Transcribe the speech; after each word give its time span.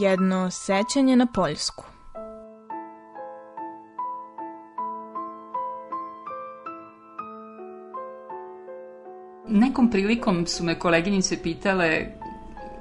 Jedno 0.00 0.50
sećanje 0.50 1.16
na 1.16 1.26
Poljsku. 1.26 1.84
Nekom 9.48 9.90
prilikom 9.90 10.46
su 10.46 10.64
me 10.64 10.78
koleginice 10.78 11.42
pitale 11.42 12.06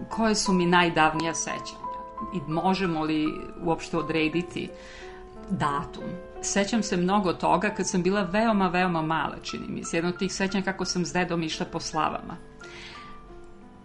koje 0.09 0.36
su 0.36 0.53
mi 0.53 0.66
najdavnija 0.66 1.34
sećanja 1.34 1.90
i 2.34 2.52
možemo 2.52 3.03
li 3.03 3.25
uopšte 3.64 3.97
odrediti 3.97 4.70
datum. 5.50 6.03
Sećam 6.42 6.84
se 6.84 6.97
mnogo 6.97 7.34
toga 7.34 7.70
kad 7.70 7.90
sam 7.90 8.03
bila 8.03 8.22
veoma, 8.22 8.67
veoma 8.67 9.02
mala, 9.02 9.36
čini 9.44 9.67
mi 9.70 9.84
se. 9.84 9.97
Jedno 9.97 10.09
od 10.09 10.17
tih 10.17 10.34
sećanja 10.34 10.64
kako 10.64 10.86
sam 10.86 11.06
s 11.06 11.14
dedom 11.14 11.44
išla 11.44 11.66
po 11.66 11.80
slavama 11.80 12.48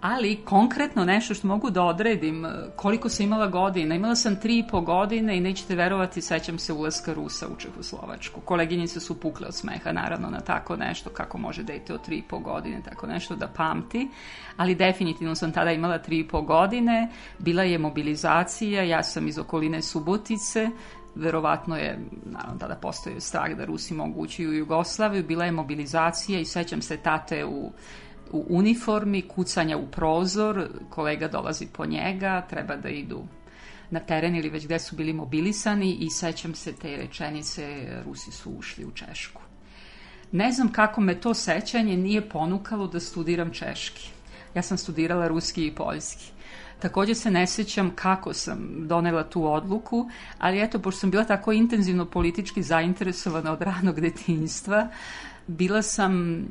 ali 0.05 0.37
konkretno 0.45 1.05
nešto 1.05 1.35
što 1.35 1.47
mogu 1.49 1.71
da 1.71 1.83
odredim, 1.83 2.47
koliko 2.77 3.09
sam 3.09 3.27
imala 3.27 3.47
godina, 3.47 3.95
imala 3.95 4.15
sam 4.15 4.37
tri 4.41 4.59
i 4.59 4.65
po 4.71 4.81
godine 4.81 5.37
i 5.37 5.41
nećete 5.41 5.75
verovati, 5.75 6.21
sećam 6.21 6.59
se 6.59 6.73
ulaska 6.73 7.13
Rusa 7.13 7.47
u 7.49 7.57
Čehoslovačku. 7.57 8.41
Koleginice 8.41 9.01
su 9.01 9.21
pukle 9.21 9.47
od 9.47 9.55
smeha, 9.55 9.93
naravno, 9.93 10.31
na 10.31 10.41
tako 10.41 10.77
nešto, 10.77 11.11
kako 11.11 11.39
može 11.39 11.63
dete 11.63 11.95
od 11.95 12.05
tri 12.05 12.17
i 12.17 12.23
po 12.23 12.39
godine, 12.39 12.83
tako 12.85 13.07
nešto 13.07 13.37
da 13.37 13.49
pamti, 13.49 14.09
ali 14.57 14.75
definitivno 14.75 15.35
sam 15.35 15.53
tada 15.53 15.73
imala 15.73 15.99
tri 15.99 16.19
i 16.19 16.29
po 16.29 16.43
godine, 16.43 17.09
bila 17.39 17.63
je 17.63 17.79
mobilizacija, 17.79 18.83
ja 18.83 19.03
sam 19.03 19.29
iz 19.29 19.39
okoline 19.39 19.83
Subotice, 19.83 20.71
verovatno 21.15 21.77
je, 21.77 21.99
naravno 22.25 22.59
tada 22.59 22.75
postoje 22.75 23.21
strah 23.21 23.57
da 23.57 23.65
Rusi 23.65 23.95
mogu 23.95 24.21
ući 24.21 24.47
u 24.47 24.53
Jugoslaviju, 24.53 25.25
bila 25.25 25.45
je 25.45 25.53
mobilizacija 25.53 26.41
i 26.41 26.45
sećam 26.45 26.83
se 26.83 26.97
tate 26.97 27.45
u 27.45 27.73
u 28.35 28.47
uniformi, 28.49 29.23
kucanja 29.23 29.77
u 29.77 29.87
prozor, 29.87 30.69
kolega 30.91 31.29
dolazi 31.29 31.67
po 31.73 31.87
njega, 31.87 32.47
treba 32.51 32.77
da 32.77 32.89
idu 32.89 33.23
na 33.91 34.01
teren 34.01 34.37
ili 34.37 34.49
već 34.49 34.65
gde 34.65 34.79
su 34.79 34.97
bili 34.97 35.13
mobilisani 35.13 35.97
i 36.01 36.11
sećam 36.11 36.55
se 36.55 36.73
te 36.73 36.97
rečenice, 36.97 37.87
Rusi 38.05 38.33
su 38.33 38.51
ušli 38.51 38.85
u 38.85 38.91
Češku. 38.91 39.43
Ne 40.33 40.53
znam 40.53 40.73
kako 40.73 41.01
me 41.01 41.21
to 41.21 41.35
sećanje 41.35 41.97
nije 41.97 42.29
ponukalo 42.29 42.87
da 42.87 43.01
studiram 43.01 43.51
češki. 43.51 44.11
Ja 44.55 44.63
sam 44.63 44.79
studirala 44.79 45.29
ruski 45.29 45.67
i 45.67 45.75
poljski. 45.75 46.33
Takođe 46.81 47.15
se 47.15 47.31
ne 47.31 47.47
sećam 47.47 47.91
kako 47.95 48.33
sam 48.33 48.89
donela 48.89 49.25
tu 49.25 49.53
odluku, 49.53 50.11
ali 50.39 50.63
eto, 50.63 50.79
pošto 50.79 51.01
sam 51.01 51.11
bila 51.11 51.25
tako 51.25 51.53
intenzivno 51.53 52.07
politički 52.07 52.63
zainteresovana 52.63 53.53
od 53.53 53.63
ranog 53.63 54.01
detinjstva, 54.01 54.89
bila 55.47 55.83
sam 55.83 56.45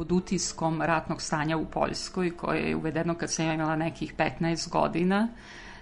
pod 0.00 0.12
utiskom 0.12 0.82
ratnog 0.82 1.22
stanja 1.22 1.56
u 1.56 1.64
Poljskoj, 1.64 2.36
koje 2.36 2.68
je 2.68 2.76
uvedeno 2.76 3.14
kad 3.14 3.32
sam 3.32 3.50
imala 3.52 3.76
nekih 3.76 4.14
15 4.16 4.70
godina. 4.70 5.28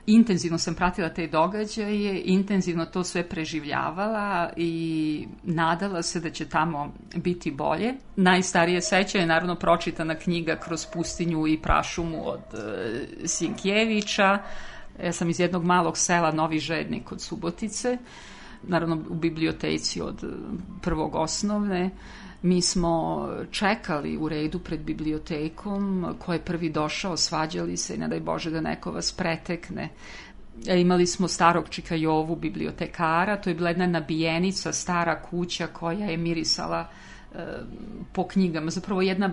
Intenzivno 0.07 0.59
sam 0.59 0.75
pratila 0.75 1.09
te 1.09 1.27
događaje, 1.27 2.23
intenzivno 2.25 2.87
to 2.87 3.05
sve 3.05 3.29
preživljavala 3.29 4.51
i 4.57 5.27
nadala 5.43 6.03
se 6.03 6.21
da 6.21 6.31
će 6.31 6.49
tamo 6.49 6.93
biti 7.17 7.51
bolje. 7.51 7.95
Najstarije 8.17 8.83
seća 8.83 9.19
je 9.19 9.27
naravno 9.27 9.55
pročitana 9.55 10.15
knjiga 10.15 10.57
Kroz 10.57 10.87
pustinju 10.93 11.47
i 11.47 11.63
prašumu 11.63 12.29
od 12.29 12.41
e, 12.55 13.27
Sinkjevića. 13.27 14.39
Ja 15.05 15.13
sam 15.13 15.31
iz 15.31 15.41
jednog 15.41 15.65
malog 15.65 15.99
sela 15.99 16.33
Novi 16.33 16.59
Žednik 16.59 17.13
od 17.13 17.21
Subotice, 17.21 17.99
naravno 18.63 18.99
u 19.09 19.15
biblioteci 19.15 20.01
od 20.01 20.25
prvog 20.83 21.15
osnovne 21.15 21.91
Mi 22.43 22.63
smo 22.63 23.29
čekali 23.51 24.17
u 24.17 24.29
redu 24.29 24.59
pred 24.59 24.81
bibliotekom, 24.81 26.15
ko 26.19 26.33
je 26.33 26.39
prvi 26.39 26.71
došao, 26.71 27.17
svađali 27.17 27.77
se 27.77 27.95
i 27.95 27.99
ne 27.99 28.09
daj 28.09 28.21
Bože 28.21 28.51
da 28.51 28.61
neko 28.61 28.93
vas 28.93 29.13
pretekne. 29.13 29.89
E, 30.67 30.81
imali 30.81 31.07
smo 31.07 31.29
starog 31.29 31.69
Čika 31.69 31.95
Jovu, 31.95 32.37
bibliotekara, 32.37 33.37
to 33.37 33.51
je 33.51 33.55
bila 33.55 33.69
jedna 33.69 33.87
nabijenica, 33.87 34.73
stara 34.73 35.23
kuća 35.23 35.67
koja 35.67 36.07
je 36.07 36.17
mirisala 36.17 36.81
e, 36.81 37.08
po 38.13 38.29
knjigama. 38.29 38.71
Zapravo 38.71 39.03
jedna 39.03 39.31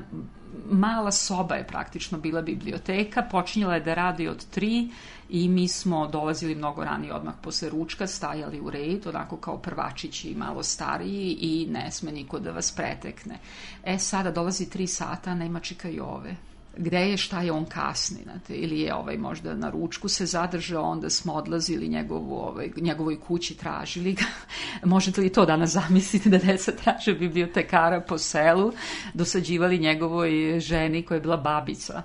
mala 0.72 1.12
soba 1.12 1.56
je 1.56 1.68
praktično 1.68 2.18
bila 2.20 2.42
biblioteka, 2.42 3.22
počinjela 3.32 3.74
je 3.74 3.80
da 3.82 3.94
radi 3.94 4.28
od 4.28 4.46
tri 4.46 4.90
i 5.30 5.50
mi 5.50 5.68
smo 5.68 6.08
dolazili 6.08 6.56
mnogo 6.56 6.84
ranije 6.84 7.14
odmah 7.14 7.34
posle 7.42 7.70
ručka, 7.70 8.08
stajali 8.08 8.60
u 8.60 8.70
red, 8.70 9.08
onako 9.08 9.38
kao 9.38 9.58
prvačići 9.58 10.36
malo 10.36 10.64
stariji 10.64 11.38
i 11.42 11.68
ne 11.72 11.92
sme 11.92 12.12
niko 12.12 12.40
da 12.40 12.52
vas 12.52 12.72
pretekne. 12.72 13.40
E 13.84 13.98
sada 13.98 14.32
dolazi 14.32 14.70
tri 14.70 14.88
sata, 14.88 15.36
nema 15.36 15.60
čika 15.60 15.90
i 15.90 16.00
ove 16.00 16.36
gde 16.78 17.00
je, 17.00 17.18
šta 17.18 17.41
je 17.41 17.52
on 17.52 17.66
kasni, 17.66 18.24
znate, 18.24 18.53
ili 18.53 18.80
je 18.80 18.96
ovaj 18.96 19.18
možda 19.18 19.53
na 19.53 19.69
ručku 19.69 20.08
se 20.08 20.25
zadržao, 20.25 20.84
onda 20.84 21.09
smo 21.09 21.34
odlazili 21.34 21.88
njegovu, 21.88 22.36
ovaj, 22.36 22.69
njegovoj 22.78 23.19
kući, 23.19 23.58
tražili 23.58 24.13
ga. 24.13 24.25
Možete 24.96 25.22
li 25.22 25.30
to 25.30 25.46
danas 25.46 25.69
zamisliti 25.69 26.30
da 26.30 26.38
deca 26.38 26.72
traže 26.72 27.14
bibliotekara 27.14 28.02
po 28.02 28.18
selu, 28.18 28.72
dosađivali 29.14 29.80
njegovoj 29.80 30.59
ženi 30.59 31.03
koja 31.03 31.16
je 31.16 31.22
bila 31.22 31.38
babica 31.38 32.03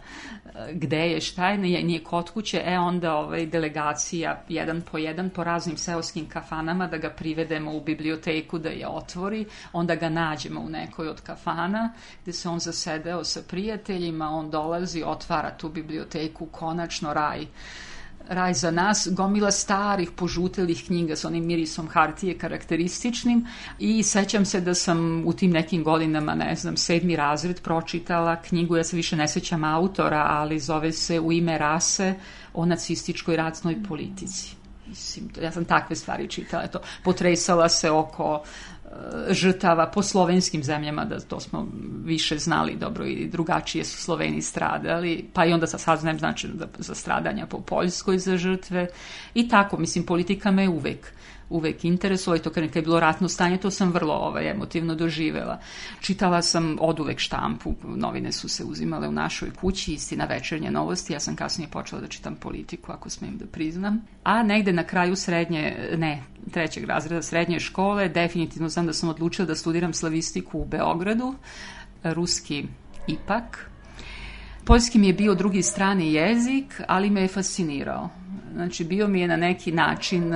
gde 0.72 0.96
je, 0.96 1.20
šta 1.20 1.48
je, 1.48 1.58
nije, 1.58 1.82
nije 1.84 2.04
kod 2.04 2.30
kuće, 2.30 2.62
e 2.64 2.78
onda 2.78 3.14
ovaj, 3.14 3.46
delegacija 3.46 4.42
jedan 4.48 4.80
po 4.80 4.98
jedan 4.98 5.30
po 5.30 5.44
raznim 5.44 5.76
seoskim 5.76 6.28
kafanama 6.28 6.86
da 6.86 6.96
ga 6.96 7.10
privedemo 7.10 7.76
u 7.76 7.80
biblioteku 7.80 8.58
da 8.58 8.68
je 8.68 8.88
otvori, 8.88 9.46
onda 9.72 9.94
ga 9.94 10.08
nađemo 10.08 10.60
u 10.60 10.68
nekoj 10.68 11.08
od 11.08 11.20
kafana 11.20 11.92
gde 12.22 12.32
se 12.32 12.48
on 12.48 12.58
zasedeo 12.58 13.24
sa 13.24 13.40
prijateljima, 13.48 14.28
on 14.30 14.50
dolazi, 14.62 15.02
otvara 15.06 15.50
tu 15.50 15.68
biblioteku, 15.68 16.46
konačno 16.46 17.14
raj 17.14 17.46
Raj 18.30 18.54
za 18.54 18.70
nas, 18.70 19.08
gomila 19.10 19.50
starih 19.50 20.10
požutelih 20.16 20.84
knjiga 20.86 21.16
s 21.16 21.24
onim 21.24 21.46
mirisom 21.46 21.88
hartije 21.88 22.36
karakterističnim 22.38 23.46
i 23.78 24.02
sećam 24.02 24.44
se 24.44 24.60
da 24.60 24.74
sam 24.74 25.26
u 25.26 25.32
tim 25.32 25.50
nekim 25.50 25.82
godinama, 25.84 26.34
ne 26.34 26.54
znam, 26.56 26.76
sedmi 26.76 27.16
razred 27.16 27.60
pročitala 27.62 28.36
knjigu, 28.42 28.76
ja 28.76 28.84
se 28.84 28.96
više 28.96 29.16
ne 29.16 29.28
sećam 29.28 29.64
autora, 29.64 30.26
ali 30.30 30.58
zove 30.58 30.92
se 30.92 31.20
U 31.20 31.32
ime 31.32 31.58
rase 31.58 32.14
o 32.54 32.66
nacističkoj 32.66 33.36
racnoj 33.36 33.82
politici. 33.88 34.54
Mislim, 34.86 35.28
ja 35.42 35.52
sam 35.52 35.64
takve 35.64 35.96
stvari 35.96 36.28
čitala, 36.28 36.66
to 36.66 36.80
potresala 37.04 37.68
se 37.68 37.90
oko 37.90 38.42
E, 38.42 38.69
žrtava 39.30 39.86
po 39.86 40.02
slovenskim 40.02 40.62
zemljama, 40.62 41.04
da 41.04 41.20
to 41.20 41.40
smo 41.40 41.68
više 42.04 42.38
znali 42.38 42.76
dobro 42.76 43.06
i 43.06 43.28
drugačije 43.28 43.84
su 43.84 44.02
Sloveni 44.02 44.42
stradali, 44.42 45.24
pa 45.32 45.44
i 45.44 45.52
onda 45.52 45.66
sa 45.66 45.78
saznajem 45.78 46.18
znači 46.18 46.48
za, 46.54 46.66
za 46.78 46.94
stradanja 46.94 47.46
po 47.46 47.60
Poljskoj 47.60 48.18
za 48.18 48.36
žrtve 48.36 48.86
i 49.34 49.48
tako, 49.48 49.78
mislim, 49.78 50.06
politika 50.06 50.50
me 50.50 50.68
uvek 50.68 51.12
uvek 51.50 51.84
interesovalo 51.84 52.36
i 52.36 52.42
to 52.42 52.50
kad 52.50 52.76
je 52.76 52.82
bilo 52.82 53.00
ratno 53.00 53.28
stanje, 53.28 53.56
to 53.56 53.70
sam 53.70 53.92
vrlo 53.92 54.14
ovaj, 54.14 54.50
emotivno 54.50 54.94
doživela. 54.94 55.58
Čitala 56.00 56.42
sam 56.42 56.76
od 56.80 57.00
uvek 57.00 57.18
štampu, 57.18 57.74
novine 57.84 58.32
su 58.32 58.48
se 58.48 58.64
uzimale 58.64 59.08
u 59.08 59.12
našoj 59.12 59.50
kući, 59.50 59.92
istina 59.92 60.24
večernje 60.24 60.70
novosti, 60.70 61.12
ja 61.12 61.20
sam 61.20 61.36
kasnije 61.36 61.70
počela 61.70 62.00
da 62.00 62.08
čitam 62.08 62.36
politiku, 62.36 62.92
ako 62.92 63.10
smem 63.10 63.38
da 63.38 63.46
priznam. 63.46 64.00
A 64.24 64.42
negde 64.42 64.72
na 64.72 64.84
kraju 64.84 65.16
srednje, 65.16 65.88
ne, 65.96 66.22
trećeg 66.50 66.84
razreda 66.84 67.22
srednje 67.22 67.60
škole, 67.60 68.08
definitivno 68.08 68.68
znam 68.68 68.86
da 68.86 68.92
sam 68.92 69.08
odlučila 69.08 69.46
da 69.46 69.54
studiram 69.54 69.92
slavistiku 69.92 70.58
u 70.58 70.64
Beogradu, 70.64 71.34
ruski 72.02 72.64
ipak. 73.06 73.70
Poljski 74.64 74.98
mi 74.98 75.06
je 75.06 75.12
bio 75.12 75.34
drugi 75.34 75.62
strani 75.62 76.12
jezik, 76.12 76.80
ali 76.88 77.10
me 77.10 77.20
je 77.20 77.28
fascinirao. 77.28 78.19
Znači, 78.52 78.84
bio 78.84 79.08
mi 79.08 79.20
je 79.20 79.28
na 79.28 79.36
neki 79.36 79.72
način 79.72 80.34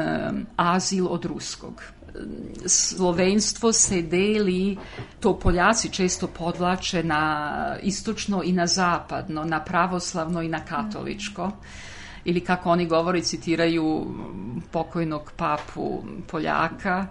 azil 0.56 1.06
od 1.06 1.24
ruskog 1.24 1.82
slovenstvo 2.66 3.72
se 3.72 4.02
deli, 4.02 4.76
to 5.20 5.38
Poljaci 5.38 5.88
često 5.88 6.26
podlače 6.26 7.02
na 7.02 7.76
istočno 7.82 8.42
i 8.42 8.52
na 8.52 8.66
zapadno, 8.66 9.44
na 9.44 9.64
pravoslavno 9.64 10.42
i 10.42 10.48
na 10.48 10.64
katoličko. 10.64 11.50
Ili 12.24 12.40
kako 12.40 12.70
oni 12.70 12.86
govori, 12.86 13.22
citiraju 13.22 14.06
pokojnog 14.70 15.32
papu 15.36 16.02
Poljaka, 16.26 17.06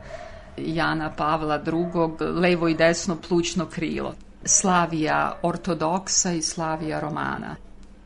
Jana 0.57 1.11
Pavla 1.11 1.61
II, 1.67 2.27
levo 2.27 2.67
i 2.67 2.75
desno 2.75 3.17
plućno 3.27 3.65
krilo. 3.65 4.13
Slavija 4.45 5.39
ortodoksa 5.43 6.31
i 6.31 6.41
Slavija 6.41 6.99
romana 6.99 7.55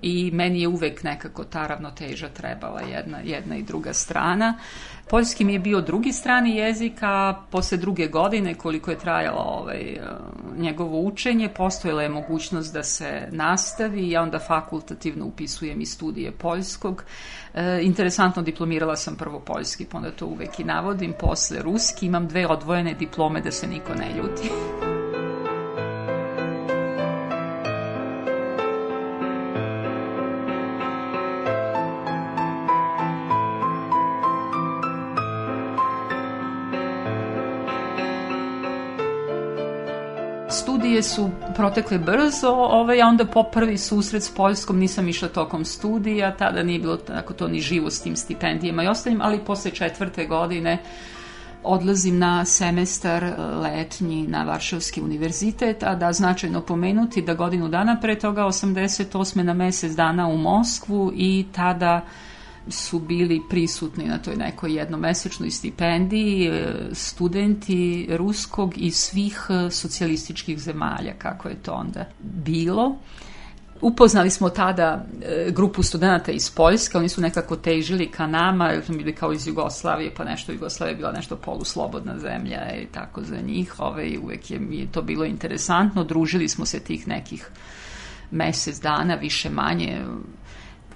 i 0.01 0.31
meni 0.31 0.61
je 0.61 0.67
uvek 0.67 1.03
nekako 1.03 1.43
ta 1.43 1.67
ravnoteža 1.67 2.29
trebala 2.29 2.81
jedna, 2.81 3.19
jedna 3.23 3.57
i 3.57 3.63
druga 3.63 3.93
strana. 3.93 4.57
Poljski 5.09 5.45
mi 5.45 5.53
je 5.53 5.59
bio 5.59 5.81
drugi 5.81 6.11
strani 6.13 6.55
jezik, 6.55 6.93
a 7.01 7.41
posle 7.51 7.77
druge 7.77 8.07
godine 8.07 8.55
koliko 8.55 8.91
je 8.91 8.97
trajalo 8.97 9.41
ovaj, 9.41 9.81
eh, 9.81 10.01
njegovo 10.57 11.01
učenje, 11.01 11.49
postojala 11.49 12.03
je 12.03 12.09
mogućnost 12.09 12.73
da 12.73 12.83
se 12.83 13.27
nastavi, 13.31 14.09
ja 14.09 14.21
onda 14.21 14.39
fakultativno 14.39 15.25
upisujem 15.25 15.81
i 15.81 15.85
studije 15.85 16.31
poljskog. 16.31 17.03
E, 17.53 17.79
interesantno 17.81 18.41
diplomirala 18.41 18.95
sam 18.95 19.15
prvo 19.15 19.39
poljski, 19.39 19.85
pa 19.85 19.97
onda 19.97 20.11
to 20.11 20.25
uvek 20.25 20.59
i 20.59 20.63
navodim, 20.63 21.13
posle 21.19 21.61
ruski, 21.61 22.05
imam 22.05 22.27
dve 22.27 22.47
odvojene 22.47 22.93
diplome 22.93 23.41
da 23.41 23.51
se 23.51 23.67
niko 23.67 23.93
ne 23.93 24.13
ljuti. 24.17 24.49
Studije 41.03 41.15
su 41.15 41.29
protekle 41.55 41.97
brzo, 41.97 42.49
ovaj, 42.49 43.01
a 43.01 43.07
onda 43.07 43.25
po 43.25 43.43
prvi 43.43 43.77
susret 43.77 44.23
s 44.23 44.35
Poljskom 44.35 44.79
nisam 44.79 45.07
išla 45.07 45.27
tokom 45.27 45.65
studija, 45.65 46.35
tada 46.35 46.63
nije 46.63 46.79
bilo 46.79 46.97
tako 46.97 47.33
to 47.33 47.47
ni 47.47 47.59
živo 47.59 47.89
s 47.89 48.01
tim 48.01 48.15
stipendijama 48.15 48.83
i 48.83 48.87
ostalim, 48.87 49.21
ali 49.21 49.45
posle 49.45 49.71
četvrte 49.71 50.25
godine 50.25 50.77
odlazim 51.63 52.17
na 52.17 52.45
semestar 52.45 53.23
e, 53.23 53.35
letnji 53.37 54.27
na 54.27 54.43
Varšavski 54.43 55.01
univerzitet, 55.01 55.83
a 55.83 55.95
da 55.95 56.13
značajno 56.13 56.61
pomenuti 56.61 57.21
da 57.21 57.33
godinu 57.33 57.67
dana 57.67 57.97
pre 58.01 58.19
toga, 58.19 58.41
88. 58.41 59.43
na 59.43 59.53
mesec 59.53 59.91
dana 59.91 60.27
u 60.27 60.37
Moskvu 60.37 61.11
i 61.15 61.45
tada 61.51 62.05
su 62.69 62.99
bili 62.99 63.41
prisutni 63.49 64.05
na 64.05 64.17
toj 64.17 64.35
nekoj 64.35 64.73
jednomesečnoj 64.73 65.51
stipendiji 65.51 66.47
e, 66.47 66.73
studenti 66.91 68.07
ruskog 68.11 68.73
i 68.75 68.91
svih 68.91 69.47
e, 69.49 69.71
socijalističkih 69.71 70.59
zemalja, 70.59 71.13
kako 71.17 71.49
je 71.49 71.55
to 71.55 71.71
onda 71.71 72.05
bilo. 72.19 72.97
Upoznali 73.81 74.29
smo 74.29 74.49
tada 74.49 75.05
e, 75.21 75.51
grupu 75.51 75.83
studenta 75.83 76.31
iz 76.31 76.51
Poljske, 76.51 76.97
oni 76.97 77.09
su 77.09 77.21
nekako 77.21 77.55
težili 77.55 78.11
ka 78.11 78.27
nama, 78.27 78.69
jer 78.69 78.85
smo 78.85 78.97
bili 78.97 79.15
kao 79.15 79.33
iz 79.33 79.47
Jugoslavije, 79.47 80.13
pa 80.17 80.23
nešto 80.23 80.51
Jugoslavija 80.51 80.91
je 80.91 80.97
bila 80.97 81.11
nešto 81.11 81.35
poluslobodna 81.35 82.19
zemlja 82.19 82.75
i 82.81 82.85
tako 82.85 83.21
za 83.23 83.37
njih. 83.41 83.79
Ove, 83.79 84.17
uvek 84.23 84.51
je 84.51 84.59
mi 84.59 84.77
je 84.77 84.91
to 84.91 85.01
bilo 85.01 85.25
interesantno, 85.25 86.03
družili 86.03 86.49
smo 86.49 86.65
se 86.65 86.79
tih 86.79 87.07
nekih 87.07 87.49
mesec 88.31 88.81
dana, 88.81 89.15
više 89.15 89.49
manje, 89.49 90.01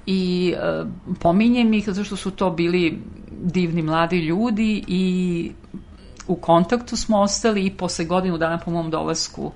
i 0.06 0.54
e, 0.58 0.86
pominjem 1.20 1.74
ih 1.74 1.86
zato 1.86 2.04
što 2.04 2.16
su 2.16 2.32
to 2.32 2.50
bili 2.50 3.02
divni 3.44 3.82
mladi 3.82 4.20
ljudi 4.20 4.84
i 4.88 5.52
u 6.28 6.36
kontaktu 6.36 6.98
smo 6.98 7.22
ostali 7.22 7.66
i 7.66 7.78
posle 7.78 8.06
godinu 8.06 8.38
dana 8.38 8.58
po 8.58 8.72
mom 8.72 8.90
dolasku 8.90 9.52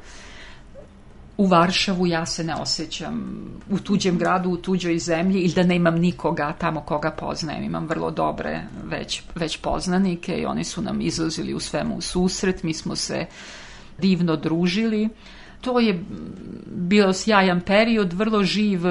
u 1.38 1.48
Varšavu 1.48 2.08
ja 2.08 2.26
se 2.26 2.44
ne 2.44 2.56
osjećam 2.56 3.46
u 3.70 3.80
tuđem 3.80 4.18
gradu, 4.18 4.50
u 4.50 4.58
tuđoj 4.58 5.00
zemlji 5.00 5.40
ili 5.40 5.54
da 5.54 5.64
nemam 5.64 5.96
nikoga 5.96 6.54
tamo 6.60 6.82
koga 6.82 7.12
poznajem. 7.12 7.64
Imam 7.64 7.88
vrlo 7.88 8.12
dobre 8.12 8.62
već, 8.84 9.22
već 9.36 9.58
poznanike 9.58 10.36
i 10.36 10.46
oni 10.46 10.64
su 10.64 10.82
nam 10.82 11.02
izlazili 11.02 11.54
u 11.54 11.60
svemu 11.60 11.98
u 11.98 12.02
susret. 12.02 12.64
Mi 12.64 12.74
smo 12.74 12.96
se 12.96 13.26
divno 13.98 14.36
družili 14.36 15.10
to 15.62 15.80
je 15.80 16.04
bio 16.76 17.14
sjajan 17.14 17.62
period, 17.62 18.14
vrlo 18.14 18.44
živ 18.44 18.82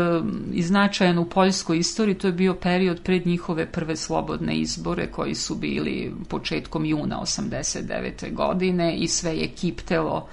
i 0.52 0.62
značajan 0.62 1.18
u 1.18 1.24
poljskoj 1.24 1.78
istoriji. 1.78 2.14
To 2.14 2.26
je 2.26 2.32
bio 2.32 2.54
period 2.54 3.00
pred 3.02 3.26
njihove 3.26 3.72
prve 3.72 3.96
slobodne 3.96 4.56
izbore 4.56 5.06
koji 5.06 5.34
su 5.34 5.54
bili 5.54 6.14
početkom 6.28 6.84
juna 6.84 7.20
89. 7.20 8.34
godine 8.34 8.96
i 8.96 9.08
sve 9.08 9.36
je 9.36 9.48
kiptelo 9.48 10.28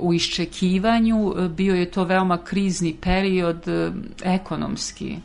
u 0.00 0.14
iščekivanju. 0.14 1.34
Bio 1.48 1.74
je 1.74 1.90
to 1.90 2.04
veoma 2.04 2.38
krizni 2.44 2.96
period 3.00 3.64
ekonomski 4.24 5.16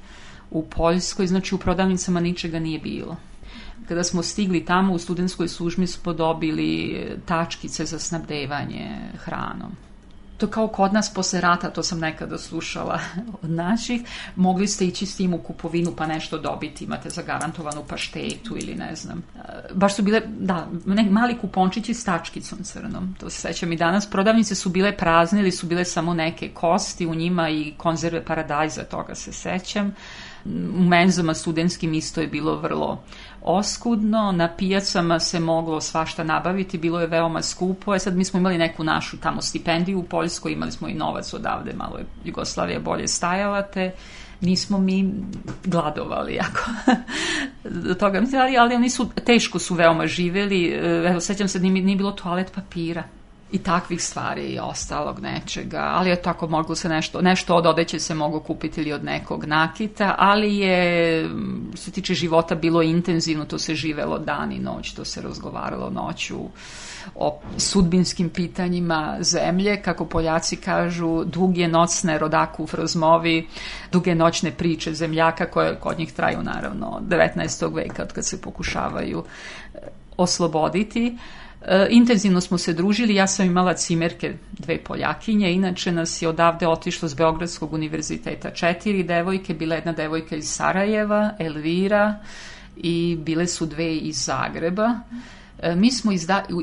u 0.51 0.65
Poljskoj, 0.65 1.27
znači 1.27 1.55
u 1.55 1.57
prodavnicama 1.57 2.19
ničega 2.19 2.59
nije 2.59 2.79
bilo. 2.79 3.15
Kada 3.87 4.03
smo 4.03 4.23
stigli 4.23 4.65
tamo 4.65 4.93
u 4.93 4.97
studentskoj 4.97 5.47
službi 5.47 5.87
smo 5.87 6.13
dobili 6.13 7.05
tačkice 7.25 7.85
za 7.85 7.99
snabdevanje 7.99 8.89
hranom 9.17 9.71
to 10.43 10.47
kao 10.47 10.67
kod 10.67 10.93
nas 10.93 11.13
posle 11.13 11.41
rata, 11.41 11.69
to 11.69 11.83
sam 11.83 11.99
nekada 11.99 12.37
slušala 12.37 12.99
od 13.41 13.49
naših, 13.49 14.01
mogli 14.35 14.67
ste 14.67 14.85
ići 14.85 15.05
s 15.05 15.15
tim 15.15 15.33
u 15.33 15.37
kupovinu 15.37 15.93
pa 15.95 16.07
nešto 16.07 16.37
dobiti, 16.37 16.83
imate 16.83 17.09
zagarantovanu 17.09 17.83
paštetu 17.87 18.57
ili 18.57 18.75
ne 18.75 18.95
znam. 18.95 19.23
E, 19.35 19.39
baš 19.73 19.95
su 19.95 20.03
bile, 20.03 20.21
da, 20.39 20.67
ne, 20.85 21.03
mali 21.03 21.37
kupončići 21.37 21.93
s 21.93 22.03
tačkicom 22.03 22.63
crnom, 22.63 23.15
to 23.19 23.29
se 23.29 23.41
sećam 23.41 23.71
i 23.71 23.77
danas. 23.77 24.09
Prodavnice 24.09 24.55
su 24.55 24.69
bile 24.69 24.97
prazne 24.97 25.39
ili 25.39 25.51
su 25.51 25.67
bile 25.67 25.85
samo 25.85 26.13
neke 26.13 26.49
kosti 26.49 27.07
u 27.07 27.15
njima 27.15 27.49
i 27.49 27.73
konzerve 27.77 28.25
paradajza, 28.25 28.83
toga 28.83 29.15
se 29.15 29.33
sećam. 29.33 29.95
U 30.75 30.83
menzama 30.83 31.33
studentskim 31.33 31.93
isto 31.93 32.21
je 32.21 32.27
bilo 32.27 32.55
vrlo 32.55 33.03
oskudno, 33.45 34.31
na 34.31 34.47
pijacama 34.57 35.19
se 35.19 35.39
moglo 35.39 35.81
svašta 35.81 36.23
nabaviti, 36.23 36.77
bilo 36.77 36.99
je 36.99 37.07
veoma 37.07 37.41
skupo, 37.41 37.95
e 37.95 37.99
sad 37.99 38.15
mi 38.15 38.25
smo 38.25 38.39
imali 38.39 38.57
neku 38.57 38.83
našu 38.83 39.17
tamo 39.17 39.41
stipendiju 39.41 39.99
u 39.99 40.03
Poljskoj, 40.03 40.51
imali 40.51 40.71
smo 40.71 40.87
i 40.87 40.93
novac 40.93 41.33
odavde, 41.33 41.73
malo 41.73 41.97
je 41.97 42.05
Jugoslavija 42.25 42.79
bolje 42.79 43.07
stajala, 43.07 43.61
te 43.61 43.91
nismo 44.41 44.77
mi 44.77 45.13
gladovali 45.63 46.33
jako 46.33 46.71
do 47.87 47.93
toga, 47.93 48.21
ali, 48.41 48.57
ali 48.57 48.75
oni 48.75 48.89
su, 48.89 49.09
teško 49.25 49.59
su 49.59 49.75
veoma 49.75 50.07
živeli, 50.07 50.65
e, 50.65 51.03
evo, 51.09 51.19
sećam 51.19 51.47
se, 51.47 51.59
nije, 51.59 51.85
nije 51.85 51.97
bilo 51.97 52.11
toalet 52.11 52.51
papira, 52.55 53.03
i 53.53 53.57
takvih 53.57 54.03
stvari 54.03 54.41
i 54.41 54.59
ostalog 54.59 55.19
nečega, 55.19 55.89
ali 55.93 56.09
je 56.09 56.21
tako 56.21 56.47
moglo 56.47 56.75
se 56.75 56.89
nešto, 56.89 57.21
nešto 57.21 57.55
od 57.55 57.65
odeće 57.65 57.99
se 57.99 58.15
mogu 58.15 58.39
kupiti 58.39 58.81
ili 58.81 58.93
od 58.93 59.03
nekog 59.03 59.45
nakita, 59.45 60.15
ali 60.17 60.57
je, 60.57 61.29
se 61.75 61.91
tiče 61.91 62.13
života, 62.13 62.55
bilo 62.55 62.81
intenzivno, 62.81 63.45
to 63.45 63.59
se 63.59 63.75
živelo 63.75 64.19
dan 64.19 64.51
i 64.51 64.59
noć, 64.59 64.93
to 64.93 65.05
se 65.05 65.21
razgovaralo 65.21 65.89
noću 65.89 66.39
o 67.15 67.39
sudbinskim 67.57 68.29
pitanjima 68.29 69.17
zemlje, 69.19 69.81
kako 69.81 70.05
Poljaci 70.05 70.55
kažu, 70.55 71.23
duge 71.23 71.67
nocne 71.67 72.19
rodaku 72.19 72.67
rozmovi, 72.71 73.47
duge 73.91 74.15
noćne 74.15 74.51
priče 74.51 74.93
zemljaka 74.93 75.45
koje 75.45 75.75
kod 75.79 75.99
njih 75.99 76.13
traju 76.13 76.43
naravno 76.43 76.87
od 76.87 77.03
19. 77.03 77.75
veka 77.75 78.03
od 78.03 78.13
kad 78.13 78.25
se 78.25 78.41
pokušavaju 78.41 79.23
e, 79.73 79.77
osloboditi. 80.17 81.17
Intenzivno 81.89 82.41
smo 82.41 82.57
se 82.57 82.73
družili, 82.73 83.15
ja 83.15 83.27
sam 83.27 83.45
imala 83.45 83.73
cimerke, 83.73 84.33
dve 84.51 84.77
Poljakinje, 84.83 85.51
inače 85.51 85.91
nas 85.91 86.21
je 86.21 86.27
odavde 86.27 86.67
otišlo 86.67 87.09
s 87.09 87.15
Beogradskog 87.15 87.73
univerziteta 87.73 88.51
četiri 88.51 89.03
devojke, 89.03 89.53
bila 89.53 89.75
jedna 89.75 89.91
devojka 89.91 90.35
iz 90.35 90.49
Sarajeva, 90.49 91.31
Elvira 91.39 92.19
i 92.77 93.17
bile 93.19 93.47
su 93.47 93.65
dve 93.65 93.95
iz 93.95 94.25
Zagreba. 94.25 94.99
E, 95.59 95.75
mi 95.75 95.91
smo 95.91 96.11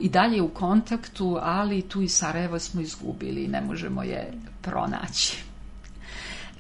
i 0.02 0.09
dalje 0.09 0.42
u 0.42 0.49
kontaktu, 0.49 1.38
ali 1.42 1.83
tu 1.83 2.02
iz 2.02 2.12
Sarajeva 2.12 2.59
smo 2.59 2.80
izgubili 2.80 3.49
ne 3.49 3.61
možemo 3.61 4.02
je 4.02 4.33
pronaći. 4.62 5.50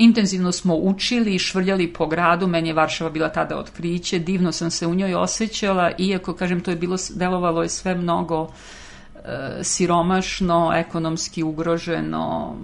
Intenzivno 0.00 0.52
smo 0.52 0.74
učili 0.74 1.34
i 1.34 1.38
švrljali 1.38 1.92
po 1.92 2.06
gradu, 2.06 2.46
meni 2.46 2.68
je 2.68 2.74
Varšava 2.74 3.10
bila 3.10 3.28
tada 3.28 3.58
otkriće, 3.58 4.18
divno 4.18 4.52
sam 4.52 4.70
se 4.70 4.86
u 4.86 4.94
njoj 4.94 5.14
osjećala, 5.14 5.90
iako, 5.98 6.34
kažem, 6.34 6.60
to 6.60 6.70
je 6.70 6.76
bilo, 6.76 6.96
delovalo 7.14 7.62
je 7.62 7.68
sve 7.68 7.94
mnogo 7.94 8.48
siromašno, 9.62 10.72
ekonomski 10.74 11.42
ugroženo, 11.42 12.56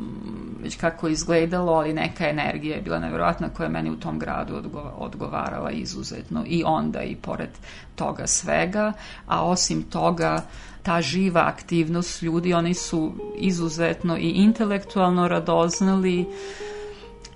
već 0.63 0.77
kako 0.77 1.09
izgledalo, 1.09 1.73
ali 1.73 1.93
neka 1.93 2.29
energija 2.29 2.77
je 2.77 2.83
bila 2.83 2.99
nevjerojatna 2.99 3.49
koja 3.49 3.65
je 3.65 3.71
meni 3.71 3.91
u 3.91 3.97
tom 3.97 4.19
gradu 4.19 4.63
odgovarala 4.99 5.71
izuzetno. 5.71 6.45
I 6.47 6.63
onda 6.67 7.03
i 7.03 7.17
pored 7.17 7.51
toga 7.95 8.27
svega, 8.27 8.93
a 9.27 9.47
osim 9.47 9.83
toga 9.83 10.43
ta 10.83 11.03
živa 11.03 11.41
aktivnost 11.47 12.23
ljudi, 12.23 12.55
oni 12.55 12.75
su 12.75 13.13
izuzetno 13.39 14.17
i 14.17 14.31
intelektualno 14.31 15.29
radoznali, 15.29 16.27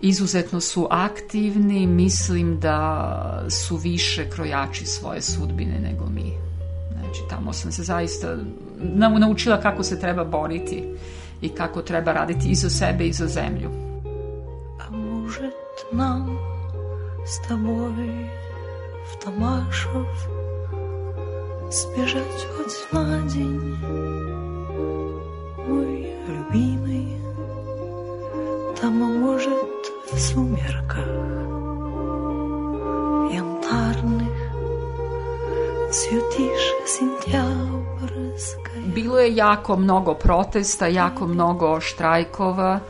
izuzetno 0.01 0.61
su 0.61 0.87
aktivni, 0.91 1.87
mislim 1.87 2.61
da 2.61 3.45
su 3.51 3.77
više 3.77 4.31
krojači 4.31 4.87
svoje 4.87 5.23
sudbine 5.23 5.79
nego 5.81 6.07
mi. 6.07 6.33
Znači, 6.93 7.21
tamo 7.31 7.53
sam 7.53 7.73
se 7.73 7.83
zaista 7.83 8.37
naučila 9.19 9.61
kako 9.61 9.83
se 9.83 10.01
treba 10.01 10.25
boriti 10.25 10.85
i 11.41 11.49
kako 11.49 11.83
treba 11.83 12.13
raditi 12.13 12.49
i 12.49 12.55
za 12.55 12.71
sebe 12.71 13.05
i 13.05 13.13
za 13.13 13.27
zemlju. 13.27 13.71
A 14.79 14.91
может 14.91 15.55
нам 15.93 16.39
с 17.25 17.49
тобой 17.49 18.31
в 19.07 19.25
Тамашев 19.25 20.29
сбежать 21.71 22.47
хоть 22.57 22.93
на 22.93 23.23
день, 23.29 23.77
мой 25.69 26.13
любимый, 26.27 27.17
там, 28.81 28.95
может, 29.21 29.80
сумерках 30.19 31.07
янтарных 33.33 34.39
цветишь 35.91 36.69
сентябрьской. 36.87 38.83
Bilo 38.95 39.19
je 39.19 39.37
jako 39.37 39.77
mnogo 39.77 40.15
protesta, 40.15 40.87
jako 40.87 41.27
mnogo 41.27 41.81
štrajkova, 41.81 42.81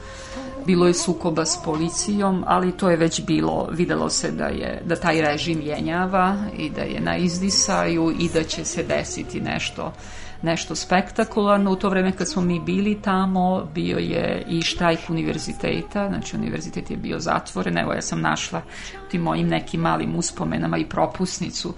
bilo 0.67 0.87
je 0.87 0.95
sukoba 0.95 1.45
s 1.45 1.62
policijom, 1.65 2.45
ali 2.47 2.73
to 2.73 2.91
je 2.91 2.97
već 2.97 3.25
bilo, 3.27 3.69
videlo 3.73 4.11
se 4.11 4.31
da 4.31 4.47
je 4.47 4.83
da 4.85 4.97
taj 4.97 5.21
režim 5.21 5.61
jenjava 5.61 6.37
i 6.57 6.71
da 6.71 6.83
je 6.83 7.00
na 7.00 7.17
izdisaju 7.17 8.15
i 8.19 8.29
da 8.29 8.45
će 8.45 8.65
se 8.65 8.83
desiti 8.83 9.41
nešto 9.41 9.93
nešto 10.42 10.75
spektakularno. 10.75 11.70
U 11.70 11.76
to 11.76 11.88
vreme 11.88 12.12
kad 12.12 12.28
smo 12.28 12.42
mi 12.42 12.61
bili 12.61 13.02
tamo, 13.02 13.68
bio 13.75 13.99
je 13.99 14.44
i 14.49 14.62
štrajk 14.62 15.00
univerziteta, 15.09 16.09
znači 16.09 16.37
univerzitet 16.37 16.90
je 16.90 16.97
bio 16.97 17.18
zatvoren, 17.18 17.78
evo 17.78 17.92
ja 17.92 18.02
sam 18.02 18.20
našla 18.20 18.62
u 19.06 19.11
tim 19.11 19.23
mojim 19.23 19.49
nekim 19.49 19.80
malim 19.80 20.16
uspomenama 20.16 20.78
i 20.78 20.88
propusnicu 20.88 21.75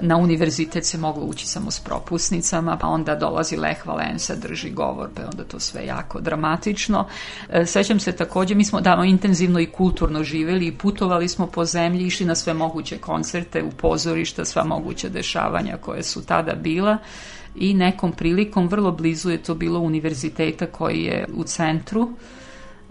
na 0.00 0.16
univerzitet 0.16 0.84
se 0.84 0.98
moglo 0.98 1.24
ući 1.24 1.46
samo 1.46 1.70
s 1.70 1.80
propusnicama, 1.80 2.76
pa 2.76 2.86
onda 2.86 3.14
dolazi 3.14 3.56
Lech 3.56 3.86
Valensa, 3.86 4.34
drži 4.34 4.70
govor, 4.70 5.08
pa 5.14 5.22
onda 5.22 5.44
to 5.44 5.60
sve 5.60 5.86
jako 5.86 6.20
dramatično. 6.20 7.06
E, 7.50 7.66
sećam 7.66 8.00
se 8.00 8.12
takođe, 8.12 8.54
mi 8.54 8.64
smo 8.64 8.80
davno 8.80 9.04
intenzivno 9.04 9.60
i 9.60 9.66
kulturno 9.66 10.24
živeli 10.24 10.66
i 10.66 10.72
putovali 10.72 11.28
smo 11.28 11.46
po 11.46 11.64
zemlji, 11.64 12.06
išli 12.06 12.26
na 12.26 12.34
sve 12.34 12.54
moguće 12.54 12.98
koncerte, 12.98 13.62
u 13.62 13.70
pozorišta, 13.70 14.44
sva 14.44 14.64
moguća 14.64 15.08
dešavanja 15.08 15.76
koje 15.76 16.02
su 16.02 16.26
tada 16.26 16.54
bila 16.54 16.98
i 17.54 17.74
nekom 17.74 18.12
prilikom, 18.12 18.68
vrlo 18.68 18.92
blizu 18.92 19.30
je 19.30 19.42
to 19.42 19.54
bilo 19.54 19.80
univerziteta 19.80 20.66
koji 20.66 21.02
je 21.02 21.26
u 21.34 21.44
centru 21.44 22.10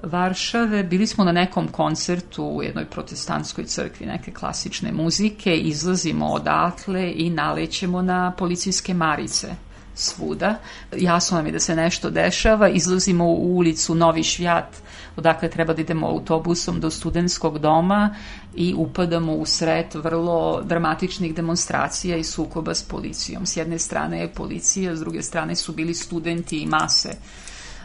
Varšave. 0.04 0.84
Bili 0.84 1.08
smo 1.08 1.24
na 1.24 1.32
nekom 1.32 1.68
koncertu 1.68 2.44
u 2.44 2.64
jednoj 2.64 2.86
protestantskoj 2.86 3.66
crkvi 3.66 4.06
neke 4.06 4.32
klasične 4.32 4.92
muzike, 4.92 5.56
izlazimo 5.56 6.28
odatle 6.28 7.14
i 7.16 7.30
nalećemo 7.30 8.02
na 8.02 8.32
policijske 8.38 8.94
marice 8.94 9.56
svuda. 9.96 10.56
Jasno 10.98 11.38
nam 11.38 11.46
je 11.46 11.52
da 11.52 11.60
se 11.60 11.76
nešto 11.76 12.10
dešava, 12.10 12.70
izlazimo 12.70 13.26
u 13.26 13.56
ulicu 13.56 13.96
Novi 13.96 14.24
Švjat, 14.24 14.76
odakle 15.16 15.50
treba 15.50 15.74
da 15.74 15.82
idemo 15.82 16.08
autobusom 16.08 16.80
do 16.80 16.90
studentskog 16.90 17.60
doma 17.60 18.16
i 18.56 18.74
upadamo 18.78 19.34
u 19.34 19.46
sred 19.46 19.86
vrlo 19.94 20.62
dramatičnih 20.62 21.36
demonstracija 21.36 22.18
i 22.18 22.24
sukoba 22.24 22.76
s 22.76 22.84
policijom. 22.84 23.46
S 23.46 23.58
jedne 23.58 23.80
strane 23.80 24.20
je 24.20 24.34
policija, 24.34 24.96
s 24.96 25.00
druge 25.00 25.22
strane 25.22 25.56
su 25.56 25.74
bili 25.74 25.94
studenti 25.94 26.58
i 26.58 26.66
mase 26.66 27.10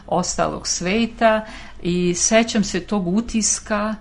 ostalog 0.07 0.67
sveta 0.67 1.45
i 1.81 2.13
sećam 2.13 2.63
se 2.63 2.79
tog 2.79 3.07
utiska 3.07 3.95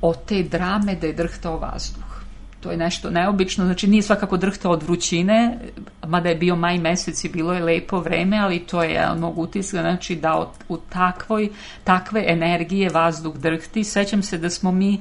od 0.00 0.24
te 0.24 0.42
drame 0.42 0.94
da 0.94 1.06
je 1.06 1.12
drhtao 1.12 1.58
vazduh. 1.58 2.09
To 2.60 2.70
je 2.70 2.76
nešto 2.76 3.10
neobično, 3.10 3.64
znači 3.64 3.86
nije 3.86 4.02
svakako 4.02 4.36
drhtao 4.36 4.72
od 4.72 4.82
vrućine, 4.82 5.58
mada 6.06 6.28
je 6.28 6.34
bio 6.34 6.56
maj 6.56 6.78
mesec 6.78 7.24
i 7.24 7.28
bilo 7.28 7.52
je 7.52 7.62
lepo 7.62 8.00
vreme, 8.00 8.38
ali 8.38 8.58
to 8.58 8.82
je 8.82 8.90
jedan 8.90 9.18
mog 9.18 9.38
utiska, 9.38 9.80
znači 9.80 10.16
da 10.16 10.52
u 10.68 10.76
takvoj, 10.76 11.48
takve 11.84 12.24
energije 12.26 12.90
vazduh 12.90 13.36
drhti. 13.36 13.84
Sećam 13.84 14.22
se 14.22 14.38
da 14.38 14.50
smo 14.50 14.72
mi 14.72 15.00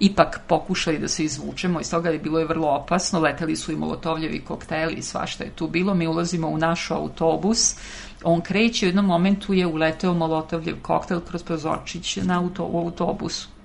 ipak 0.00 0.40
pokušali 0.46 0.98
da 0.98 1.08
se 1.08 1.24
izvučemo, 1.24 1.80
iz 1.80 1.90
toga 1.90 2.10
je 2.10 2.18
bilo 2.18 2.38
je 2.38 2.46
vrlo 2.46 2.68
opasno, 2.68 3.20
leteli 3.20 3.56
su 3.56 3.72
i 3.72 3.76
molotovljevi 3.76 4.40
kokteli 4.40 4.94
i 4.94 5.02
svašta 5.02 5.44
je 5.44 5.50
tu 5.50 5.68
bilo, 5.68 5.94
mi 5.94 6.06
ulazimo 6.06 6.48
u 6.48 6.58
naš 6.58 6.90
autobus, 6.90 7.76
on 8.24 8.40
kreće, 8.40 8.86
u 8.86 8.88
jednom 8.88 9.06
momentu 9.06 9.54
je 9.54 9.66
uleteo 9.66 10.14
molotovljev 10.14 10.76
koktel 10.82 11.20
kroz 11.20 11.42
prozorčić 11.42 12.16
na 12.16 12.40
auto, 12.40 12.64
u 12.64 12.78
autobusu. 12.78 13.55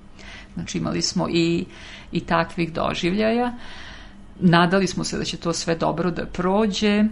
Znači 0.53 0.77
imali 0.77 1.01
smo 1.01 1.27
i, 1.29 1.65
i 2.11 2.19
takvih 2.19 2.73
doživljaja. 2.73 3.53
Nadali 4.39 4.87
smo 4.87 5.03
se 5.03 5.17
da 5.17 5.23
će 5.23 5.37
to 5.37 5.53
sve 5.53 5.75
dobro 5.75 6.11
da 6.11 6.25
prođe. 6.25 7.03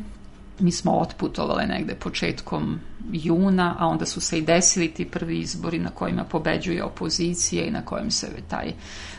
Mi 0.60 0.72
smo 0.72 0.91
otputovali 0.91 1.65
negde 1.65 1.96
početkom 1.96 2.79
juna, 3.12 3.75
a 3.79 3.88
onda 3.88 4.05
su 4.05 4.22
se 4.22 4.38
i 4.38 4.41
desili 4.41 4.88
ti 4.88 5.05
prvi 5.05 5.39
izbori 5.39 5.79
na 5.79 5.89
kojima 5.89 6.24
pobeđuje 6.24 6.84
opozicija 6.84 7.65
i 7.65 7.72
na 7.72 7.86
kojem 7.86 8.12
se 8.12 8.27
taj 8.48 8.74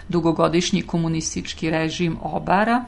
dugogodišnji 0.08 0.82
komunistički 0.82 1.70
režim 1.70 2.16
obara. 2.22 2.84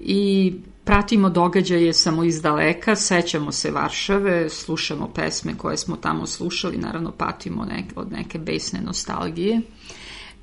I 0.00 0.54
Pratimo 0.86 1.30
događaje 1.30 1.92
samo 1.92 2.24
iz 2.24 2.42
daleka, 2.42 2.96
sećamo 2.96 3.52
se 3.52 3.70
Varšave, 3.70 4.50
slušamo 4.50 5.08
pesme 5.14 5.54
koje 5.58 5.76
smo 5.76 5.96
tamo 5.96 6.26
slušali, 6.26 6.76
naravno 6.76 7.12
patimo 7.12 7.64
nek, 7.64 7.84
od 7.96 8.12
neke 8.12 8.38
besne 8.38 8.80
nostalgije 8.80 9.60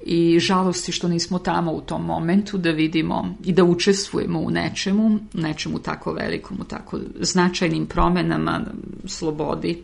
i 0.06 0.40
žalosti 0.40 0.92
što 0.92 1.08
nismo 1.08 1.40
tamo 1.40 1.72
u 1.72 1.82
tom 1.82 2.06
momentu 2.06 2.58
da 2.58 2.72
vidimo 2.72 3.36
i 3.44 3.52
da 3.52 3.64
učestvujemo 3.64 4.40
u 4.40 4.50
nečemu, 4.50 5.20
nečemu 5.34 5.80
tako 5.80 6.14
velikom, 6.14 6.58
u 6.62 6.64
tako 6.64 7.00
značajnim 7.20 7.86
promenama, 7.86 8.62
slobodi 9.06 9.84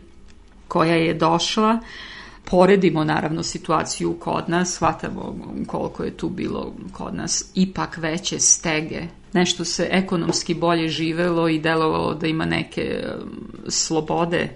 koja 0.68 0.94
je 0.94 1.14
došla. 1.14 1.78
Poredimo 2.50 3.04
naravno 3.04 3.42
situaciju 3.42 4.16
kod 4.20 4.48
nas, 4.48 4.74
shvatamo 4.74 5.36
koliko 5.66 6.04
je 6.04 6.16
tu 6.16 6.28
bilo 6.28 6.74
kod 6.92 7.14
nas 7.14 7.50
ipak 7.54 7.96
veće 7.96 8.38
stege 8.38 9.02
nešto 9.32 9.64
se 9.64 9.88
ekonomski 9.90 10.54
bolje 10.54 10.88
živelo 10.88 11.48
i 11.48 11.58
delovalo 11.58 12.14
da 12.14 12.26
ima 12.26 12.44
neke 12.44 13.02
um, 13.04 13.30
slobode 13.68 14.50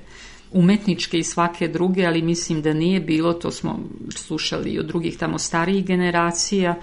umetničke 0.53 1.19
i 1.19 1.25
svake 1.25 1.69
druge, 1.69 2.07
ali 2.07 2.23
mislim 2.23 2.63
da 2.63 2.73
nije 2.73 3.01
bilo, 3.01 3.33
to 3.33 3.51
smo 3.51 3.79
slušali 4.17 4.71
i 4.71 4.79
od 4.79 4.87
drugih 4.87 5.19
tamo 5.19 5.39
starijih 5.39 5.85
generacija, 5.85 6.75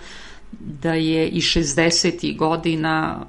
da 0.60 0.94
je 0.94 1.27
i 1.27 1.39
60. 1.39 2.38
godina 2.38 3.25